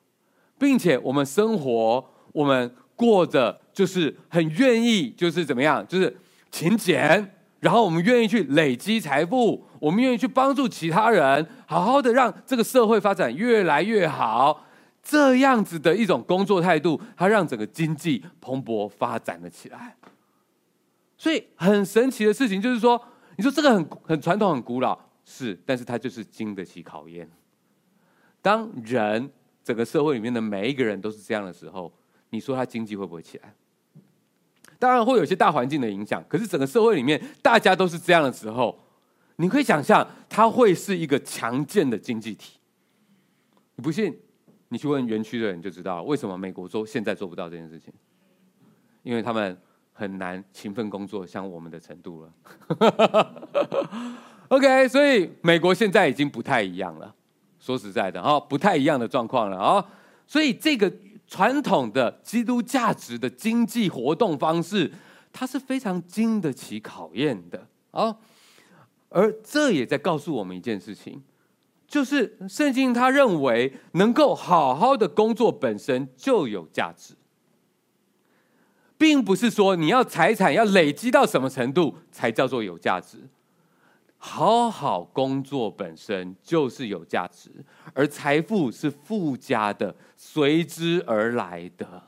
[0.59, 6.17] 并且我们生活，我们过着就是很愿意，就是怎么样，就是
[6.51, 14.65] 勤俭，然后我们愿意去累积财富，我们愿意去帮助其他人，好好的让这个社会发展越来越好。
[15.03, 19.95] 这样子的一种工作态度，它让整个经济蓬勃发展了起来。
[21.17, 23.01] 所以很神奇的事情就是说，
[23.37, 27.31] 你说这个很很传统、很古老，是，但是它就是经得起考验。
[28.43, 29.31] 当人
[29.63, 31.93] 整个社会里面的每一个人都是这样的时候，
[32.31, 33.55] 你说它经济会不会起来？
[34.79, 38.79] 当然会有些大环境的影响，可是整个社会里面大家都是这样的时候，
[39.37, 42.59] 你可以想象它会是一个强健的经济体。
[43.75, 44.19] 你不信？
[44.69, 47.93] 你去问园区的人就知道为什么美国做现在做不到这件事情，
[49.03, 49.57] 因为他们
[49.99, 52.31] 很难勤奋工作像我们的程度了。
[54.49, 57.13] OK，所以美国现在已经不太一样了。
[57.59, 59.85] 说实在的啊，不太一样的状况了啊。
[60.27, 60.93] 所以这个
[61.27, 64.93] 传统的基督价值的经济活动方式，
[65.33, 68.15] 它是非常经得起考验的啊。
[69.09, 71.23] 而这也在告诉我们一件事情。
[71.89, 77.15] 就是圣经，他认为能够好好的工作本身就有价值，
[78.99, 83.19] 并不是说你要财产要累积到什么程度才叫做有价值。
[84.19, 87.51] 好好工作本身就是有价值，
[87.93, 92.03] 而财富是附加的，随之而来的。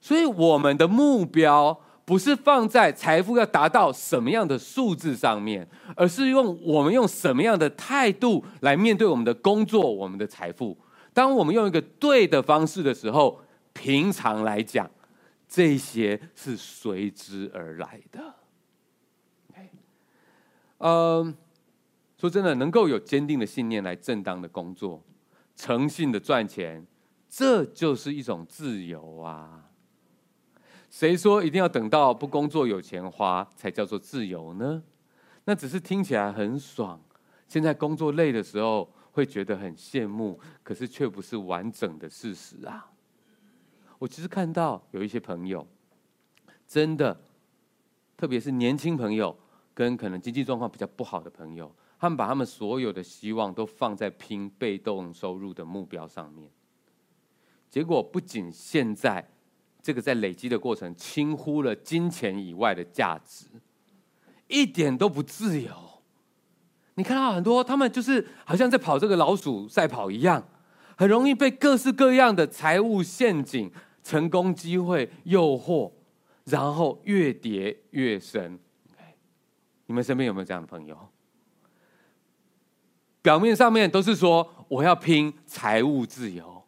[0.00, 1.80] 所以我们的目标。
[2.06, 10.76] 不是放在财富要达到什么样的数字上面，而是用我们用什么样的态度来面对我们的工作、我们的财富。
[11.14, 13.40] 当我们用一个对的方式的时候，
[13.72, 14.86] 平常来讲，
[15.54, 18.34] 这些是随之而来的。
[20.78, 21.32] 嗯，
[22.18, 25.00] 说真的，能够有坚定的信念来正当的工作、
[25.54, 26.84] 诚信的赚钱，
[27.28, 29.70] 这就是一种自由啊。
[30.90, 34.82] 谁说一定要等到不工作有钱花才叫做自由呢？
[35.44, 37.00] 那只是听起来很爽。
[37.46, 42.90] 现在工作累的时候会觉得很羡慕，可是却不是完整的事实啊。
[43.98, 45.66] 我其实看到有一些朋友，
[46.66, 47.20] 真的，
[48.16, 49.36] 特别是年轻朋友
[49.72, 56.50] 跟可能经济状况比较不好的朋友，他们把他们所有的希望都放在拼被动收入的目标上面，
[57.70, 59.28] 结果不仅现在。
[59.86, 63.44] 这个在累积的过程，轻忽了金钱以外的价值，
[64.46, 65.70] 一点都不自由。
[66.94, 70.42] 你看到很多他们就是好像在跑这个老鼠赛跑一样，
[70.96, 73.70] 很容易被各式各样的财务陷阱、
[74.02, 75.92] 成功机会诱惑，
[76.44, 78.58] 然后越跌越深。
[79.86, 80.98] 你们身边有没有这样的朋友？
[83.22, 86.64] 表面上面都是说我要拼财务自由，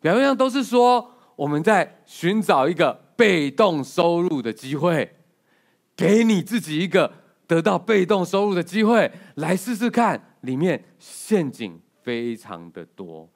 [0.00, 1.12] 表面上都是说。
[1.40, 5.10] 我们在寻找一个被动收入的机会，
[5.96, 7.10] 给你自己一个
[7.46, 10.36] 得到被动收入的机会，来试试看。
[10.42, 13.26] 里面陷阱非常的多，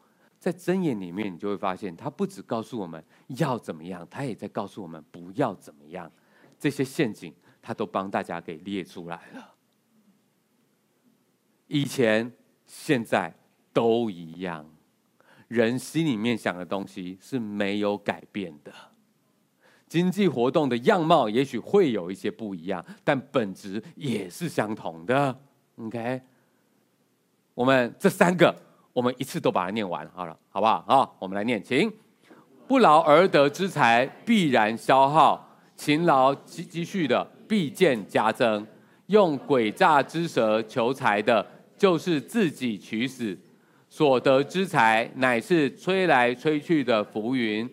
[0.44, 6.12] 在箴言里面，你就会发现，他不只告诉我们要怎么样，他也在告诉我们不要怎么样。
[6.58, 9.54] 这些陷阱，他都帮大家给列出来了。
[11.66, 12.30] 以前、
[12.66, 13.34] 现在
[13.72, 14.68] 都一样。
[15.48, 18.70] 人心里面想的东西是没有改变的，
[19.88, 25.40] 经济活动的样貌也许会有一些不一样，但本质也是相同的。
[25.76, 26.20] OK，
[27.54, 28.54] 我们这三个，
[28.94, 30.82] 我们一次都把它念完好了，好不好？
[30.88, 31.92] 好，我们来念，请。
[32.66, 38.66] 不劳而得之财必然消耗，勤劳积积蓄的必见加增。
[39.08, 41.44] 用诡诈之舌求财的，
[41.76, 43.36] 就是自己取死。
[43.90, 47.68] 所得之财乃是吹来吹去的浮云。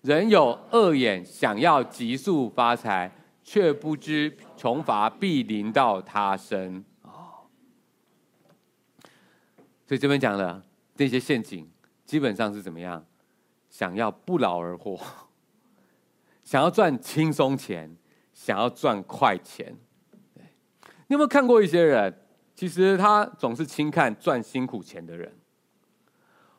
[0.00, 3.12] 人有恶眼，想要急速发财，
[3.44, 6.84] 却不知穷乏必临到他身。
[7.02, 7.46] 哦，
[9.92, 10.62] 所以这边讲的
[10.96, 11.70] 这些陷阱，
[12.06, 13.04] 基本上是怎么样？
[13.68, 14.98] 想要不劳而获，
[16.42, 17.94] 想要赚轻松钱，
[18.32, 19.76] 想要赚快钱。
[20.38, 22.22] 你有没有看过一些人？
[22.54, 25.30] 其实他总是轻看赚辛苦钱的人。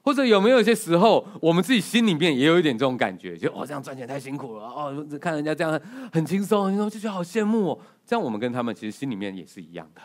[0.04, 7.80] 或者有没有一些时候，我们自己心里面也有一点这种感觉，就哦，这样赚钱太辛苦了哦，看人家这样很轻松，然后就觉得好羡慕哦。
[8.06, 10.02] 这样我们跟他们其实心里面也是一样的，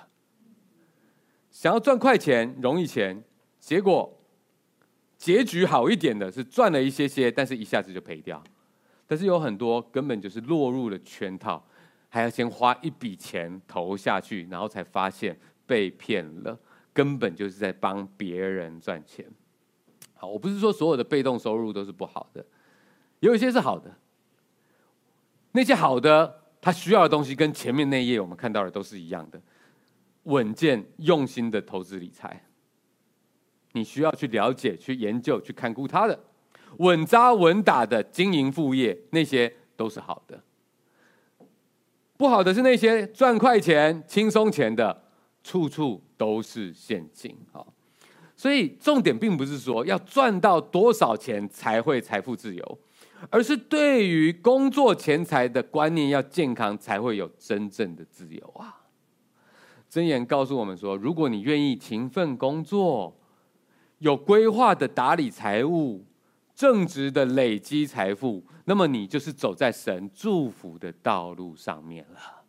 [1.59, 3.21] 想要赚快钱、容易钱，
[3.59, 4.17] 结果
[5.17, 8.41] 结局好一点的是赚了一些些，但是一下子就赔掉。
[9.09, 11.61] 但是有很多根本就是落入了圈套，
[12.09, 16.57] 还要先花一笔钱投下去，然后才发现被骗了，
[16.93, 19.27] 根本就是在帮别人赚钱。
[20.15, 22.47] 好，我不是说所有的被动收入都是不好的，
[23.19, 23.93] 有一些是好的。
[25.51, 29.43] 那些好的，他需要的东西跟前面那一页我们看到的都是一样的，
[30.29, 32.45] 稳健用心的投资理财。
[33.73, 36.19] 你需要去了解、去研究、去看顾他的，
[36.79, 40.43] 稳扎稳打的经营副业，那些都是好的。
[42.17, 45.05] 不好的是那些赚快钱、轻松钱的，
[45.45, 47.37] 处处都是陷阱。
[47.53, 47.75] 好。
[48.35, 52.79] 所以重点并不是说要赚到多少钱才会财富自由，
[53.31, 58.78] 而是对于工作钱财的观念要健康，才会有真正的自由啊。
[59.91, 63.17] 箴言告诉我们说，如果你愿意勤奋工作，
[63.99, 66.05] 有规划的打理财务，
[66.55, 72.43] 正直的累积财富，那么你就是走在神祝福的道路上面了。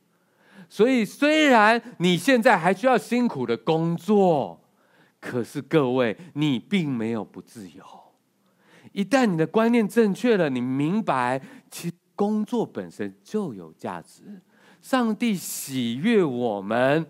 [0.67, 4.61] 所以虽然你现在还需要辛苦的工作。
[5.21, 7.83] 可是各位，你并没有不自由。
[8.93, 14.41] 一旦你的观念正确了，你明白，其工作本身就有价值。
[14.81, 17.05] 上帝喜悦我们，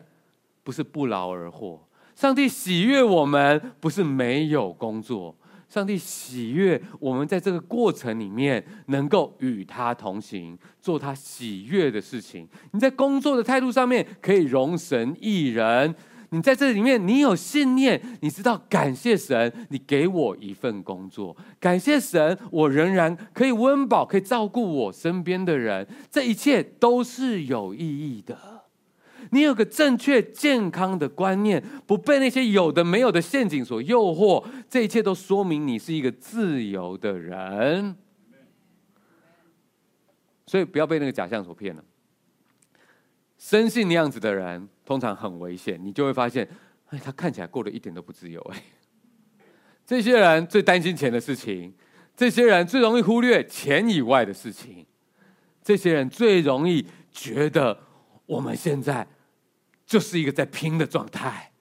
[0.69, 1.79] 不是不劳而获；
[2.15, 5.35] 上帝喜悦我们，不是没有工作。
[5.67, 12.47] 上帝喜悦我们在这个过程里面，能够与他同行，做他喜悦的事情。
[12.69, 15.95] 你在工作的态度上面，可以容神一人。
[16.29, 28.58] 你在这里面，你有信念，你知道感谢神，你给我一份工作，感谢神，我仍然可以温饱，可以照顾我身边的人，这一切都是有意义的。
[29.31, 37.95] 你有个正确健康的观念，不被那些有的没有的陷阱所诱惑，这一切都说明你是一个自由的人。
[40.45, 41.83] 所以不要被那个假象所骗了。
[43.37, 45.79] 深信那样子的人，通常很危险。
[45.81, 46.49] 你就会发现，
[46.87, 48.41] 哎，他看起来过得一点都不自由。
[48.51, 48.63] 哎，
[49.85, 51.73] 这些人最担心钱的事情，
[52.17, 54.85] 这些人最容易忽略钱以外的事情，
[55.63, 57.79] 这些人最容易觉得
[58.25, 59.07] 我们现在
[59.89, 61.51] 就是一个在拼的状态。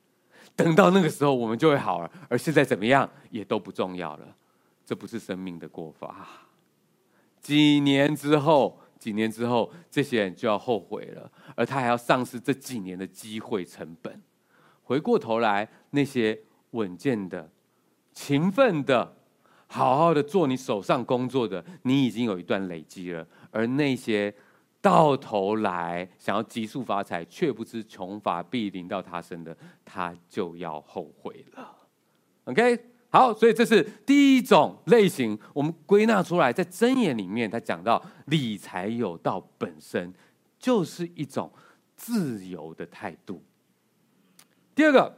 [0.55, 2.11] 等到那个时候，我们就会好了。
[2.29, 4.37] 而现在怎么样，也都不重要了。
[4.85, 6.27] 这不是生命的过法。
[7.41, 8.79] 几年之后。
[8.99, 14.21] 几年之后，这些人就要后悔了，而他还要丧失这几年的机会成本。
[14.83, 16.37] 回过头来，那些
[16.73, 17.49] 稳健的、
[18.13, 19.15] 勤奋的、
[19.69, 24.35] 好好的做你手上工作的，你已经有一段累积了；而那些
[24.91, 31.77] 到头来想要急速发财，却不知穷乏必临到他身的，他就要后悔了。
[32.45, 32.79] OK。
[33.11, 35.39] 好，所以这是第一种类型。
[35.55, 40.13] 我们归纳出来，在箴言里面，他讲到理财有道本身
[40.59, 41.51] 就是一种
[41.97, 43.43] 自由的态度。
[44.75, 45.17] 第二个，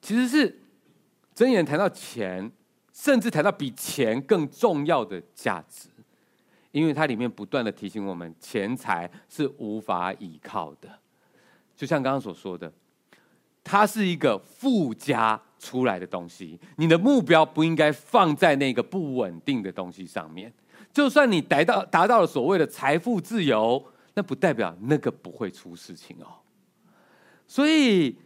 [0.00, 0.62] 其实是
[1.34, 2.52] 箴言谈到钱，
[2.92, 5.88] 甚至谈到比钱更重要的价值，
[6.72, 10.88] 因为它里面不断的提醒我们，钱财是无法依靠的。
[11.76, 12.72] 就像刚刚所说的，
[13.62, 15.40] 它是一个附加。
[15.62, 20.52] 出来的东西，你的目标不应该放在那个不稳定的东西上面。
[20.92, 23.80] 就算你达到达到了所谓的财富自由，
[24.14, 26.26] 那不代表那个不会出事情哦。
[27.46, 28.18] 所以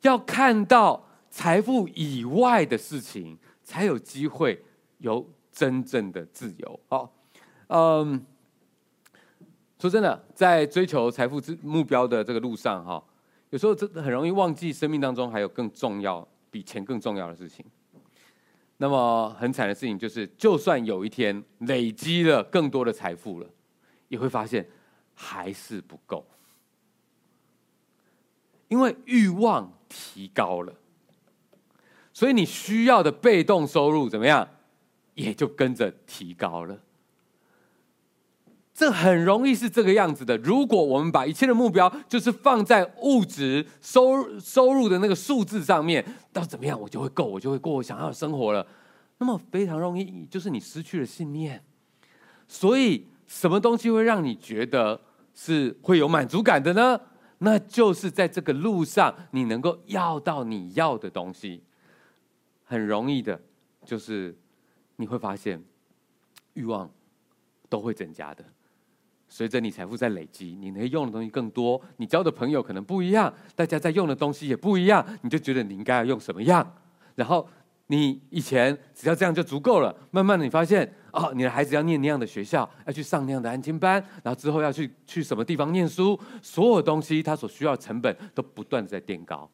[0.00, 4.60] 要看到财富以外的事情，才有机会
[4.98, 6.80] 有真正的自由。
[6.88, 7.14] 好，
[7.68, 8.24] 嗯，
[9.78, 13.02] 说真的，在追求财富之目标的这个路上，哈。
[13.50, 17.64] 有时候真的很容易忘记生命当中还有更重要、比钱更重要的事情。
[18.78, 23.46] 那么很惨的事情就是，就算有一天累积了更多的财富了，
[24.08, 24.68] 也会发现
[25.14, 26.26] 还是不够，
[28.66, 30.74] 因为欲望提高了，
[32.12, 34.48] 所以你需要的被动收入怎么样，
[35.14, 36.76] 也就跟着提高了。
[38.74, 40.36] 这很容易是这个样子的。
[40.38, 48.66] 如果我们把一切的目标就是放在物质收收入的那个数字上面，到怎么样我就会够，我就会过我想要的生活了。
[49.18, 51.64] 那么非常容易，就是你失去了信念。
[52.48, 55.00] 所以，什么东西会让你觉得
[55.32, 57.00] 是会有满足感的呢？
[57.38, 61.62] 那就是在这个路上，你能够要到你要的东西，
[62.64, 63.40] 很容易的，
[63.84, 64.36] 就是
[64.96, 65.62] 你会发现
[66.54, 66.90] 欲望
[67.68, 68.44] 都会增加的。
[69.34, 76.64] 随着你财富在累积，你能用的东西更多，你交的朋友可能不一样，大家在用的东西也不一样，你就觉得你应该要用什么样。
[77.16, 77.44] 然后
[77.88, 89.50] 你以前只要这样就足够了，慢慢的你发现，哦，你的孩子要念那样的学校，要去上那样的安亲班，然后之后要去去什么地方念书，所有东西他所需要的成本都不断的在垫高。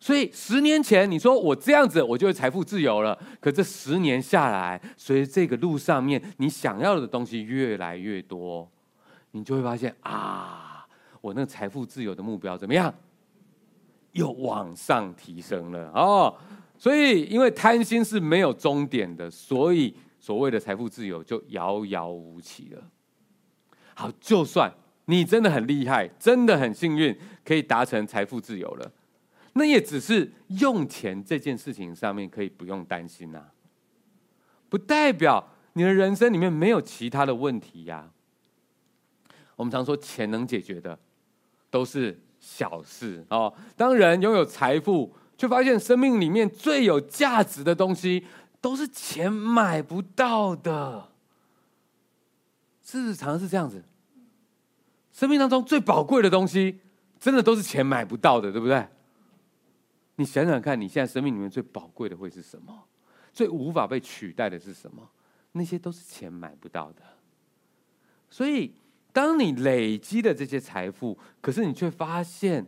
[0.00, 8.66] 所以十年前你说我这样子我就会财富自由了，可这十年下来，随着这个路上面你想要的东西越来越多，
[9.32, 10.86] 你就会发现啊，
[11.20, 12.92] 我那个财富自由的目标怎么样？
[14.12, 16.34] 又往上提升了哦。
[16.78, 22.82] 所以因为贪心是没有终点的，所以所谓的财富自由就遥遥无期了。
[23.94, 24.72] 好，就算
[25.04, 28.90] 你真的很厉害，真的很幸运，可以达成财富自由了。
[29.54, 33.44] 那也只是用钱这件事情上面可以不用担心呐、
[34.68, 38.10] 不代表你的人生里面没有其他的问题呀、
[39.56, 40.98] 我们常说钱能解决的
[41.68, 43.52] 都是小事哦。
[43.76, 48.24] 当人拥有财富，却发现生命里面最有价值的东西
[48.60, 51.08] 都是钱买不到的。
[52.82, 53.84] 事实常常是这样子，
[55.12, 56.80] 生命当中最宝贵的东西，
[57.18, 58.86] 真的都是钱买不到的，对不对？
[60.20, 62.84] 你想想看，你现在生命里面最宝贵的会是什么？
[63.32, 65.08] 最无法被取代的是什么？
[65.52, 67.00] 那些都是钱买不到的。
[68.28, 68.74] 所以，
[69.14, 72.66] 当你累积的这些财富，可是你却发现，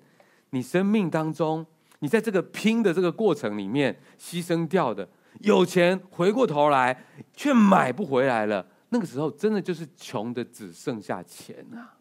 [0.49, 1.67] 你生命当中，
[1.99, 5.07] 你在这个拼的这个过程里面牺牲掉的，
[5.41, 8.67] 有钱回过头来却买不回来了。
[8.89, 11.99] 那个时候，真的就是穷的只剩下钱啊，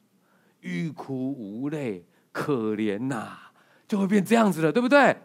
[0.62, 3.38] 欲哭无泪，可怜呐，
[3.86, 5.18] 就会变这样子了，对不对？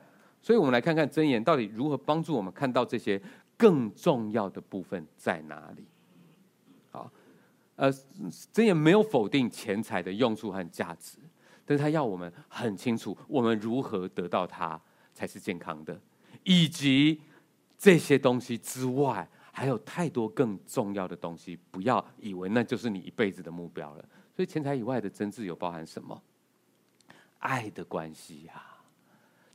[0.46, 3.20] 所以，我们来看看箴言到底如何帮助我们看到这些
[3.56, 5.84] 更重要的部分在哪里。
[6.92, 7.10] 好，
[7.74, 7.92] 呃，
[8.54, 11.18] 箴言没有否定钱财的用处和价值，
[11.64, 14.80] 但是他要我们很清楚，我们如何得到它
[15.12, 16.00] 才是健康的，
[16.44, 17.20] 以及
[17.76, 24.08] 这些东西之外，还有太多更重要的东西，不要以为那就是你一辈子的目标了。
[24.36, 26.22] 所以，钱财以外的真挚有包含什么？
[27.40, 28.62] 爱的关系呀、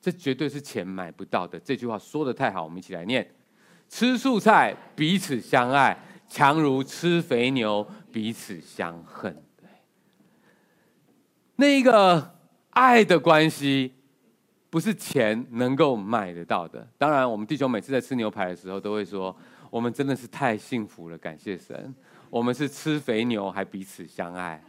[0.01, 1.59] 这绝对是钱买不到的。
[1.59, 3.29] 这句话说得太好，我们一起来念：
[3.87, 5.95] 吃素菜彼此相爱，
[6.27, 9.35] 强如吃肥牛彼此相恨。
[11.57, 12.35] 那一个
[12.71, 13.93] 爱的关系，
[14.71, 16.87] 不是钱能够买得到的。
[16.97, 19.35] 当然，我们弟兄每次在吃牛排的时候，都会说：
[19.69, 21.93] 我们真的是太幸福了，感谢神，
[22.31, 24.63] 我们是吃肥牛还彼此相爱。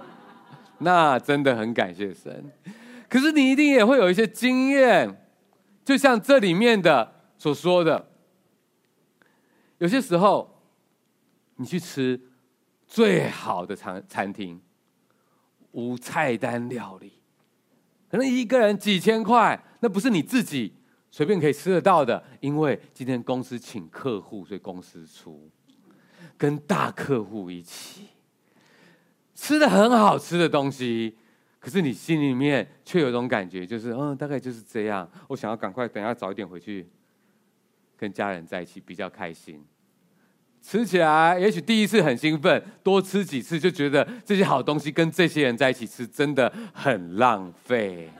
[0.78, 2.50] 那真的很感谢神。
[3.14, 5.24] 可是你一定也会有一些经验，
[5.84, 8.10] 就像这里面的所说的，
[9.78, 10.60] 有些时候
[11.54, 12.20] 你去吃
[12.88, 14.60] 最好的餐餐厅，
[15.70, 17.12] 无菜单料理，
[18.10, 20.74] 可能一个人几千块，那不是你自己
[21.12, 25.48] 随便可以吃得到的，因为今天公司请客户，所以公司出，
[26.36, 28.08] 跟大客户一起
[29.36, 31.16] 吃的很好吃的东西。
[31.64, 35.10] 可是你心里面却有种感觉，就是嗯，大概就是这样。
[35.28, 36.86] 我想要赶快等下早一点回去，
[37.96, 39.64] 跟家人在一起比较开心。
[40.60, 48.10] 吃起来也许第一次很兴奋，多吃几次就觉得这些好东西跟这些人在一起吃真的很浪费，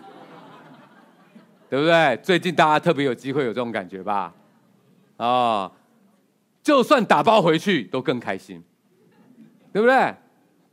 [1.68, 2.16] 对不对？
[2.22, 4.34] 最近大家特别有机会有这种感觉吧？
[5.18, 5.72] 啊、哦，
[6.62, 8.64] 就算打包回去都更开心，
[9.70, 10.14] 对不对？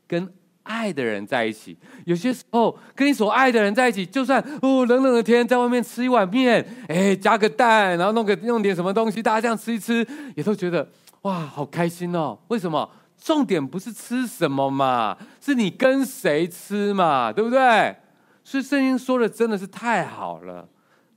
[0.08, 0.34] 跟。
[0.64, 10.05] 爱的人在一起，有些时候跟你所爱的人在一起，就算哦冷冷的天，在外面吃一碗面，哎加个蛋，然后弄个弄点什么东西，大家这样吃一吃，
[10.36, 10.88] 也都觉得
[11.22, 12.38] 哇好开心哦。
[12.47, 12.89] 为什么？
[13.24, 17.95] 重点不是吃什么嘛，是你跟谁吃嘛，对不对？
[18.43, 20.68] 所以圣经说的真的是太好了，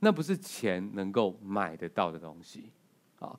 [0.01, 2.69] 那不是钱能够买得到的东西。
[3.17, 3.33] 啊，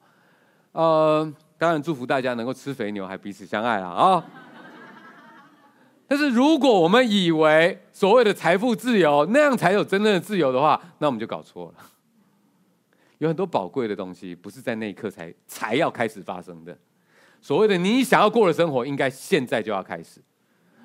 [0.73, 4.25] 呃，当然祝福大家能够吃肥牛还彼此相爱了啊。
[6.09, 11.85] 但是如果我们以为所谓的财富自由那样才有真正的自由的话，那我们就搞错了。
[13.19, 16.77] 有很多宝贵的东西不是在那一刻才才要开始发生的。
[17.41, 20.21] 所谓的你想要过的生活，应该现在就要开始。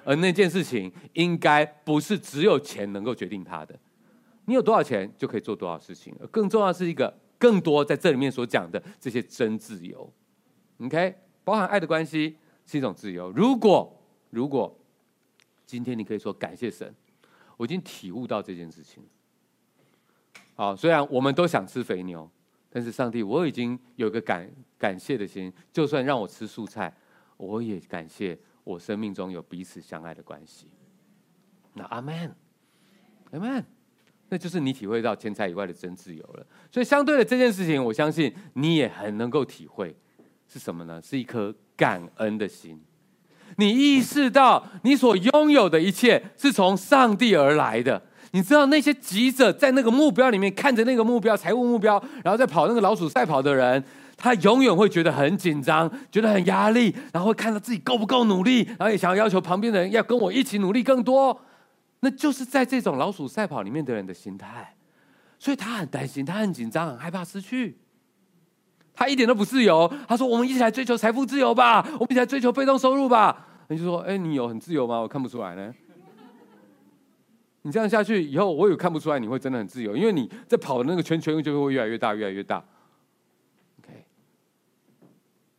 [0.03, 3.77] 而那件事情应该不是只有钱能够决定它的。
[4.45, 10.11] 你有多少钱就可以做多少事情，而更重要是一个更多在这里面所讲的这些真自由。
[10.79, 13.29] OK，包含爱的关系是一种自由。
[13.31, 13.95] 如果
[14.31, 14.75] 如果
[15.71, 16.93] 今天你可以说感谢神，
[17.55, 19.01] 我已经体悟到这件事情。
[20.53, 22.29] 好，虽然我们都想吃肥牛，
[22.69, 26.93] 但是上帝，我已经有个感感谢的心，就算让我吃素菜，
[27.37, 30.67] 我也感谢我生命中有彼此相爱的关系。
[31.73, 32.35] 那阿门，
[33.31, 33.65] 阿门，
[34.27, 36.45] 那就是你体会到钱财以外的真自由了。
[36.69, 39.95] 所以相对的这件事情，我相信你也很能够体会，
[40.49, 41.01] 是什么呢？
[41.01, 42.83] 是一颗感恩的心。
[43.57, 48.01] 你意识到你所拥有的一切是从上帝而来的。
[48.33, 53.83] 你知道那些急着在那个目标里面看着那个目标、财务目标，然后再跑那个老鼠赛跑的人，
[54.15, 61.41] 他永远会觉得很紧张，觉得很压力，然后会看到自己够不够努力，然后也想要要求旁边的人要跟我一起努力更多。
[61.99, 64.75] 那就是在这种老鼠赛跑里面的人的心态，
[65.37, 67.80] 所以他很担心，他很紧张，很害怕失去。
[68.93, 69.91] 他一点都不自由。
[70.07, 74.99] 他说：“我们一起来追求财富自由吧，我们一起来追求被动收入吧。”你就说：“哎，你有很自由吗？
[74.99, 75.73] 我看不出来呢。
[77.63, 82.57] 你这样下去以后，我也看不出来你会真的很自由，因为你在跑的那个圈圈就会越来越大，越来越大。
[83.79, 84.03] OK，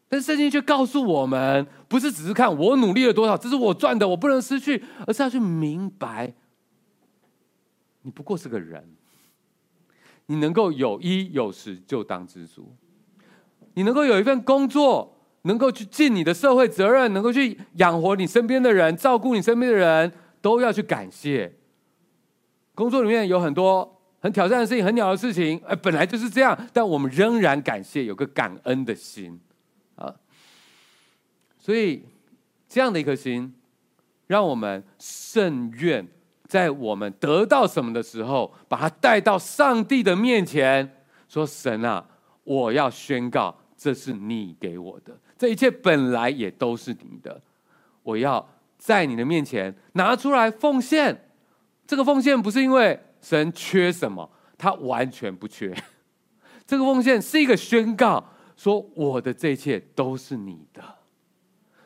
[0.08, 6.34] 但是圣经却告诉我们，不是只是看我努力了多少，这是我赚的，我不能失去，而是要去明白，
[8.02, 8.84] 你不过是个人，
[10.26, 12.74] 你能够有衣有食就当知足。”
[13.74, 21.52] 你能够有一份工作，能够去尽你的社会责任，能够去养活你身边的人，照顾你身边的人，都要去感谢。
[22.74, 29.40] 工作里面有很多很挑战的事情，很鸟的事情，哎，本来就是这样，但我们仍然感谢，有个感恩的心
[29.96, 30.14] 啊。
[31.58, 32.04] 所以
[32.68, 33.54] 这样的一颗心，
[34.26, 36.06] 让我们甚愿
[36.46, 42.06] 在我们得到什么的时候，把它带到上帝的面前，说：“神啊，
[42.44, 47.42] 我要宣告。”这是你给我的，这一切本来也都是你的。
[48.04, 51.28] 我要在你的面前拿出来奉献。
[51.84, 55.74] 这个奉献不是因为神缺什么，他完全不缺。
[56.64, 58.24] 这个奉献是一个宣告，
[58.56, 60.80] 说我的这一切都是你的。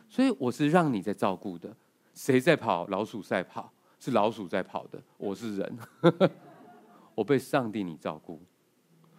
[0.06, 1.74] 所以我是让你在照顾的。
[2.12, 3.72] 谁在跑老鼠赛跑？
[3.98, 5.02] 是老鼠在跑的。
[5.16, 5.78] 我是人，
[7.16, 8.38] 我被上帝你照顾。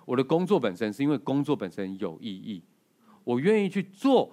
[0.07, 2.63] 我的工作本身是因为工作本身有意义，
[3.25, 4.31] 我愿意去做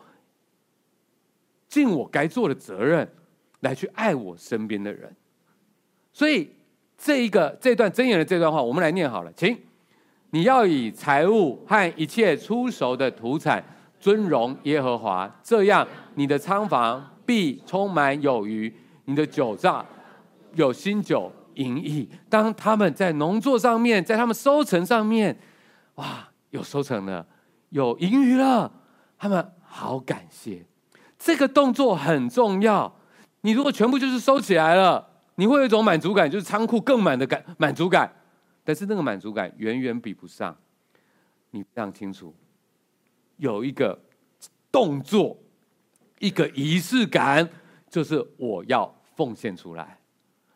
[1.66, 3.10] 尽我该做的责任，
[3.58, 5.12] 来去爱我身边的人。
[6.12, 6.48] 所以
[6.96, 9.58] 这一个这段箴言的这段话，我们来念好了，请
[10.30, 13.64] 你要以财物和一切初熟的土产
[13.98, 18.72] 尊荣耶和华，这样你的仓房必充满有余，
[19.06, 19.84] 你的酒榨
[20.54, 22.08] 有新酒盈溢。
[22.28, 25.36] 当他们在农作上面，在他们收成上面。
[25.96, 27.26] 哇，有收成了，
[27.70, 28.72] 有盈余了，
[29.16, 30.66] 他们好感谢。
[31.18, 32.96] 这个动作很重要。
[33.42, 38.10] 你如果全部就是收起来了，你会有一种满足感，就是仓库更满的感满足感。
[38.64, 40.56] 但是那个满足感远远比不上
[41.50, 42.34] 你非常清楚，
[43.36, 43.98] 有一个
[44.72, 45.38] 动作，
[46.18, 47.48] 一个仪式感，
[47.90, 49.98] 就是我要奉献出来。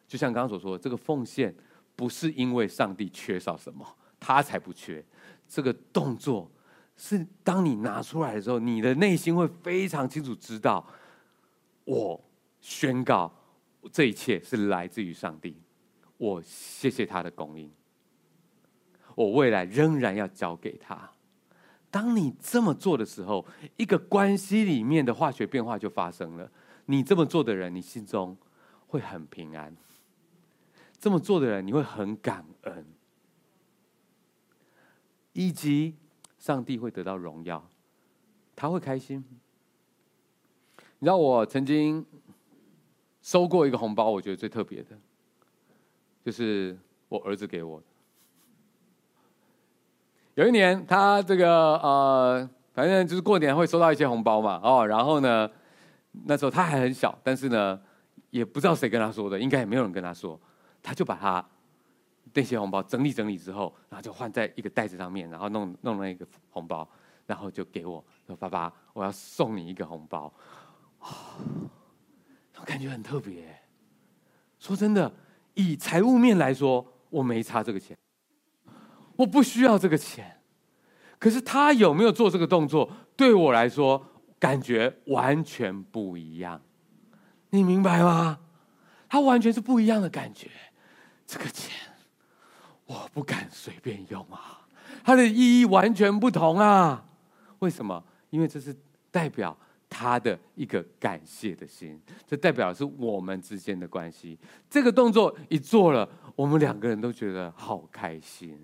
[0.06, 1.54] 就像刚刚所说的，这个奉献
[1.94, 3.86] 不是因为上帝缺少什么，
[4.18, 5.04] 他才不缺。
[5.48, 6.50] 这个动作
[6.96, 10.86] 是当你拿出来的时候，你的内心会非常清楚知道，
[11.84, 12.20] 我
[12.60, 13.32] 宣告
[13.92, 15.60] 这一切是来自于上帝，
[16.16, 17.70] 我谢谢他的供应，
[19.14, 21.10] 我未来仍然要交给他。
[21.90, 23.46] 当你这么做的时候，
[23.76, 26.50] 一个关系里面的化学变化就发生了。
[26.84, 28.36] 你这么做的人，你心中
[28.86, 29.72] 会很平安；
[30.98, 32.84] 这么做的人，你会很感恩。
[35.38, 35.94] 以及
[36.36, 37.64] 上帝会得到荣耀，
[38.56, 39.24] 他会开心。
[40.98, 42.04] 你知道我曾经
[43.22, 44.98] 收过一个红包，我觉得最特别的，
[46.24, 46.76] 就是
[47.08, 47.86] 我儿子给我的。
[50.34, 55.48] 有一年，他这个呃，反正就是过年会收到一些红包嘛，哦，然后呢，
[56.24, 57.80] 那时候他还很小，但是呢，
[58.30, 60.40] 也不知道谁跟他说的，应该也没有人跟他说。
[60.82, 61.48] 他就把他
[62.34, 66.88] 那些红包整理整理之后，然后就换在一个袋子上面，然后弄弄了一个红包，
[67.26, 70.32] 然后就给我说：“爸爸，我要送你一个红包。”
[71.00, 71.38] 啊，
[72.58, 73.58] 我感觉很特别。
[74.58, 75.12] 说真的，
[75.54, 77.96] 以财务面来说，我没差这个钱，
[79.16, 80.40] 我不需要这个钱。
[81.18, 84.04] 可是他有没有做这个动作，对我来说
[84.38, 86.60] 感觉完全不一样。
[87.50, 88.40] 你明白吗？
[89.08, 90.50] 他完全是不一样的感觉。
[91.26, 91.87] 这个钱
[92.88, 94.66] 我不敢随便用啊，
[95.04, 97.04] 它的意义完全不同啊。
[97.58, 98.02] 为什么？
[98.30, 98.74] 因为这是
[99.10, 99.56] 代表
[99.88, 104.38] 他的一个感谢的心，这代表是我们之间的关系。
[104.70, 108.58] 这个动作一做了，我们两个人都觉得好开心。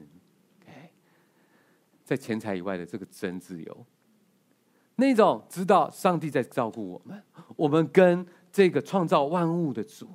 [2.05, 3.87] 在钱财以外的这个真自由，
[4.97, 7.23] 那种知道上帝在照顾我们，
[7.57, 10.11] 我们跟这个创造万物的主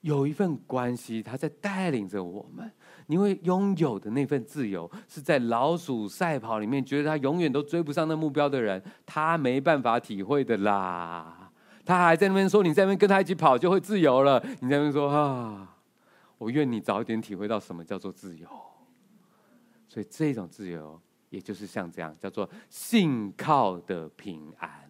[0.00, 2.70] 有一份关系，他在带领着我们。
[3.06, 11.50] 你会拥有的那份自由，是在老鼠赛跑里面觉得他永远都追不上那目标的人，他没办法体会的啦。
[11.84, 14.40] 他还在那边说，你在那边跟他一起跑就会自由了。
[14.60, 15.76] 你在那边说啊，
[16.38, 18.46] 我愿你早一点体会到什么叫做自由。
[19.88, 24.88] 所以这种自由，也就是像这样，叫做信靠的平安。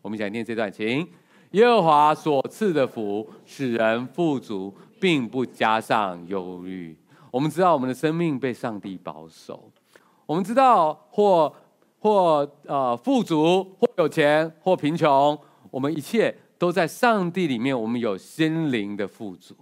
[0.00, 1.08] 我们想念这段，请
[1.52, 6.96] 耶和华所赐的福，使人富足，并不加上忧虑。
[7.30, 9.70] 我们知道我们的生命被上帝保守。
[10.26, 11.50] 我们知道或
[12.00, 15.38] 或呃富足，或有钱，或贫穷，
[15.70, 17.78] 我们一切都在上帝里面。
[17.78, 19.54] 我们有心灵的富足。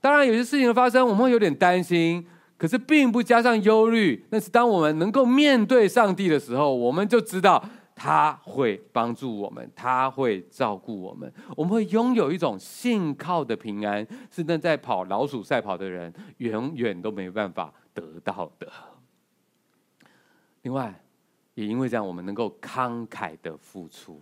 [0.00, 2.24] 当然，有些事情的发生，我们会有点担心。
[2.56, 4.24] 可是，并不加上忧虑。
[4.30, 7.62] 那是当我们能够面对上帝的时候，我们就知道
[7.94, 11.32] 他会帮助我们，他会照顾我们。
[11.56, 18.68] 我们会拥有一种信靠的平安，是那在跑老鼠赛跑的人永远都没办法得到的。
[20.62, 21.00] 另外，
[21.54, 24.20] 也因为这样，我们能够慷慨的付出。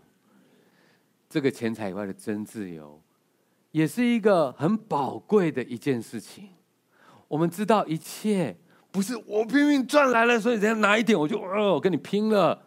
[1.31, 3.01] 这个钱财以外的真自由，
[3.70, 6.51] 也是一个很宝贵的一件事情。
[7.27, 8.55] 我们知道一切
[8.91, 12.62] 不是我拼命赚来了，所以人家拿一点我就哦，跟你拼了。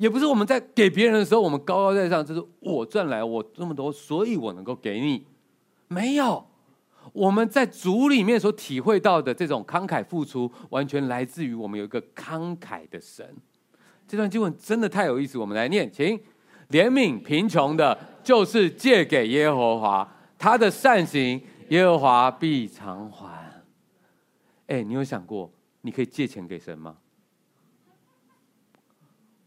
[0.00, 5.26] 也不是我们在给别人的时候，我们高高在上，就是我赚来我这么多，所以我能够给你。
[5.88, 6.46] 没有，
[7.12, 13.36] 我们在主里面所体会到的这种慷慨付出，完全来自于我们有一个慷慨的神。
[14.08, 16.18] 这段经文真的太有意思，我们来念，请
[16.70, 21.38] 怜悯贫穷的，就是借给耶和华，他的善行。
[21.68, 23.28] 耶和华必偿还。
[24.66, 25.48] 哎，你有想过
[25.82, 26.96] 你可以借钱给神吗？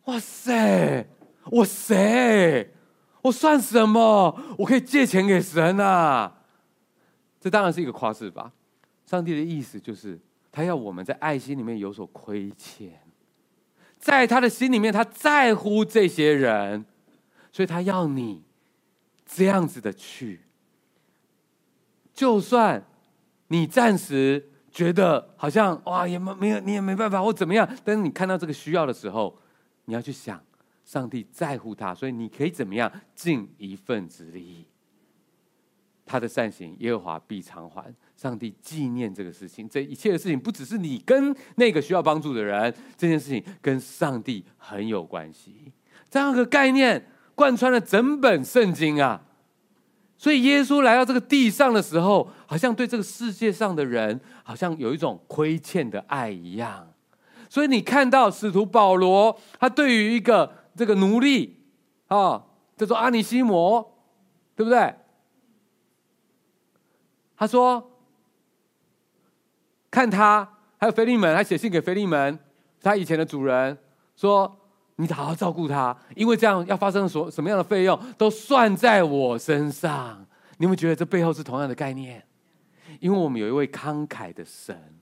[0.05, 1.07] 哇塞，
[1.45, 2.73] 我谁？
[3.21, 4.37] 我算什么？
[4.57, 6.41] 我可以借钱给神啊？
[7.39, 8.51] 这当然是一个夸饰吧。
[9.05, 10.19] 上帝的意思就是，
[10.51, 12.99] 他要我们在爱心里面有所亏欠，
[13.97, 16.85] 在他的心里面，他在乎这些人，
[17.51, 18.43] 所以他要你
[19.25, 20.41] 这样子的去。
[22.13, 22.83] 就算
[23.47, 29.37] 你暂时觉得好像哇，也没没有，你也没办法或怎么样，但是你看到这个需要的时候，
[29.85, 30.43] 你要去想，
[30.83, 34.65] 上帝在乎他，所以你可以怎么样尽一份子力。
[36.05, 37.93] 他的善行，耶和华必偿还。
[38.17, 45.71] 上帝纪念这个事情，这一切的事情不只是你跟那个需要帮助的人，这件事情跟上帝很有关系。
[46.09, 49.25] 这样一个概念贯穿了整本圣经啊。
[50.17, 56.92] 所以耶稣来到这个地上的时候，好像对这个世界上的人，好像有一种亏欠的爱一样。
[57.53, 61.55] 所以你看到使徒保罗，他对于一个这个奴隶
[62.07, 62.43] 啊，
[62.75, 63.93] 叫做阿尼西摩，
[64.55, 64.95] 对不对？
[67.37, 67.91] 他说，
[69.91, 72.39] 看他还有腓利门，他写信给腓利门，
[72.81, 73.77] 他以前的主人
[74.15, 74.59] 说。
[74.97, 80.23] 你好好照顾他，因为这样要发生所什么样的费用，都算在我身上。
[80.57, 82.23] 你们觉得这背后是同样的概念？
[82.99, 84.99] 因为我们有一位慷慨的神，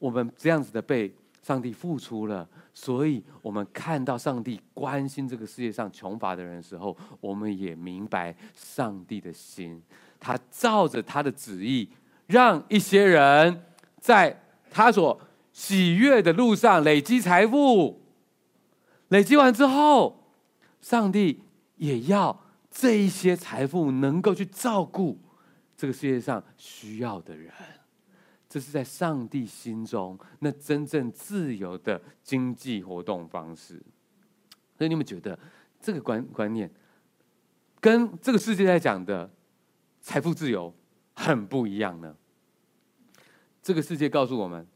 [0.00, 9.82] 我们这样子的被上帝付出了，所以我们看到上帝关心这个世界上穷乏的人的时候，我们也明白上帝的心，
[10.18, 11.88] 他照着他的旨意，
[12.26, 13.64] 让一些人
[13.98, 15.18] 在他所
[15.52, 18.02] 喜悦的路上累积财富。
[19.08, 20.30] 累积完之后，
[20.80, 21.42] 上帝
[21.76, 25.18] 也要这一些财富能够去照顾
[25.76, 27.50] 这个世界上需要的人。
[28.50, 33.80] 这是在上帝心中那真正自由的经济活动方式。
[34.76, 35.38] 所以你们觉得
[35.80, 36.68] 这个观观念
[37.80, 39.30] 跟这个世界在讲的
[40.00, 40.74] 财富自由
[41.14, 42.16] 很不一样呢？
[43.62, 44.66] 这个世界告诉我们，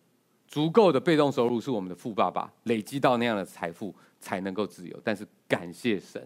[0.46, 5.00] 足够的被动收入是我们的富爸爸累积到那样的财富才能够自由。
[5.02, 6.22] 但是感谢神，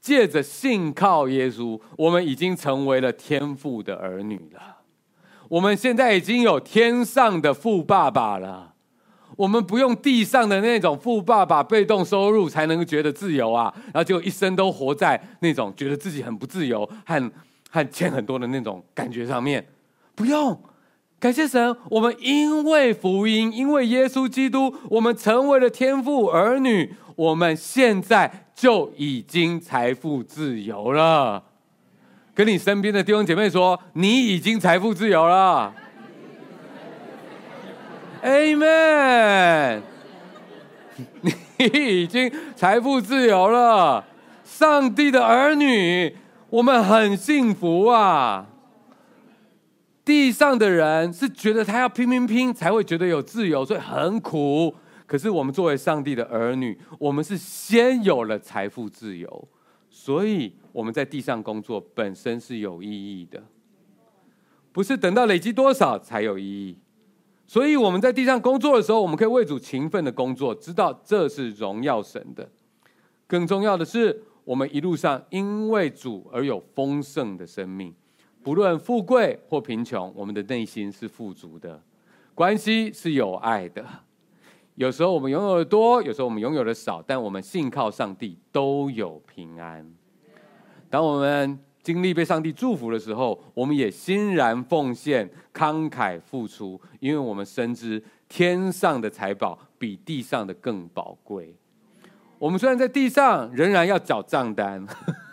[0.00, 4.81] 借着信靠耶稣，我们已经成为了天父的儿女了。
[5.52, 8.72] 我们现在已经有天上的富爸爸了。
[9.36, 17.32] 我们不用地上的那种富爸爸被动收入才能觉得自由啊，然后就一生都活在那种觉得自己很不自由和
[17.68, 19.62] 和欠很多的那种感觉上面。
[20.14, 20.58] 不用，
[21.20, 31.44] 感谢神，我们因为福音，因为耶稣基督，我们成为了天父儿女，我们现在就已经财富自由了。
[32.34, 35.74] 跟你身边的弟兄姐妹说，你已经财富自由了。
[38.22, 39.82] Amen！
[41.58, 44.04] 你已经财富自由了，
[44.44, 46.16] 上帝的儿女，
[46.48, 48.46] 我们很幸福啊！
[50.04, 54.74] 地上的人是觉得他要拼拼拼才会觉得有自由，所以很苦。
[55.06, 59.48] 可是我们作为上帝的儿女，我们是先有了财富自由，
[59.94, 63.44] 所以我们在地上工作本身是有意义的，
[64.72, 66.78] 不是等到累积多少才有意义。
[67.46, 72.50] 所以我们在地上工作的时候，我们可以为主勤奋的工作，知道这是荣耀神的。
[73.26, 77.94] 更重要的是，我们一路上因为主而有丰盛的生命，
[78.42, 81.82] 不论富贵或贫穷，我们的内心是富足的，
[82.34, 83.84] 关系是有爱的。
[84.74, 89.86] 有时候我们拥有的多，有时候我们拥有的少，但我们信靠上帝都有平安。
[90.88, 101.54] 当我们经历被上帝祝福的时候，我们也欣然奉献、慷慨付出，因为我们深知天上的财宝比地上的更宝贵。
[102.38, 104.84] 我们虽然在地上仍然要缴账单，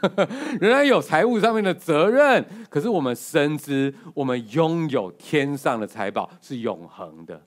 [0.62, 7.42] 仍然有财务上面的责任，可是我们深知我们拥有天上的财宝是永恒的，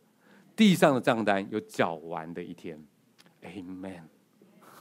[0.57, 2.82] 地上的账单有缴完的一天。
[3.42, 4.03] Amen。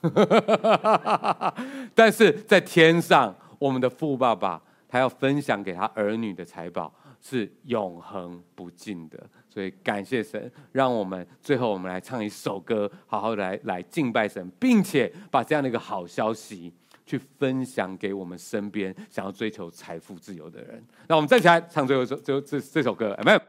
[1.94, 3.36] 但是在天上。
[3.62, 6.92] 我们的富爸爸，他要分享给他儿女的财宝
[7.22, 16.74] 是永恒不尽的，所以感谢神，让我们最后我们来唱一首歌，好好来来敬拜神，并且把这样的一个好消息
[17.06, 20.84] 去分享给我们身边想要追求财富自由的人。
[21.08, 23.40] 那我们站起来唱最后这这这这首歌，Amen。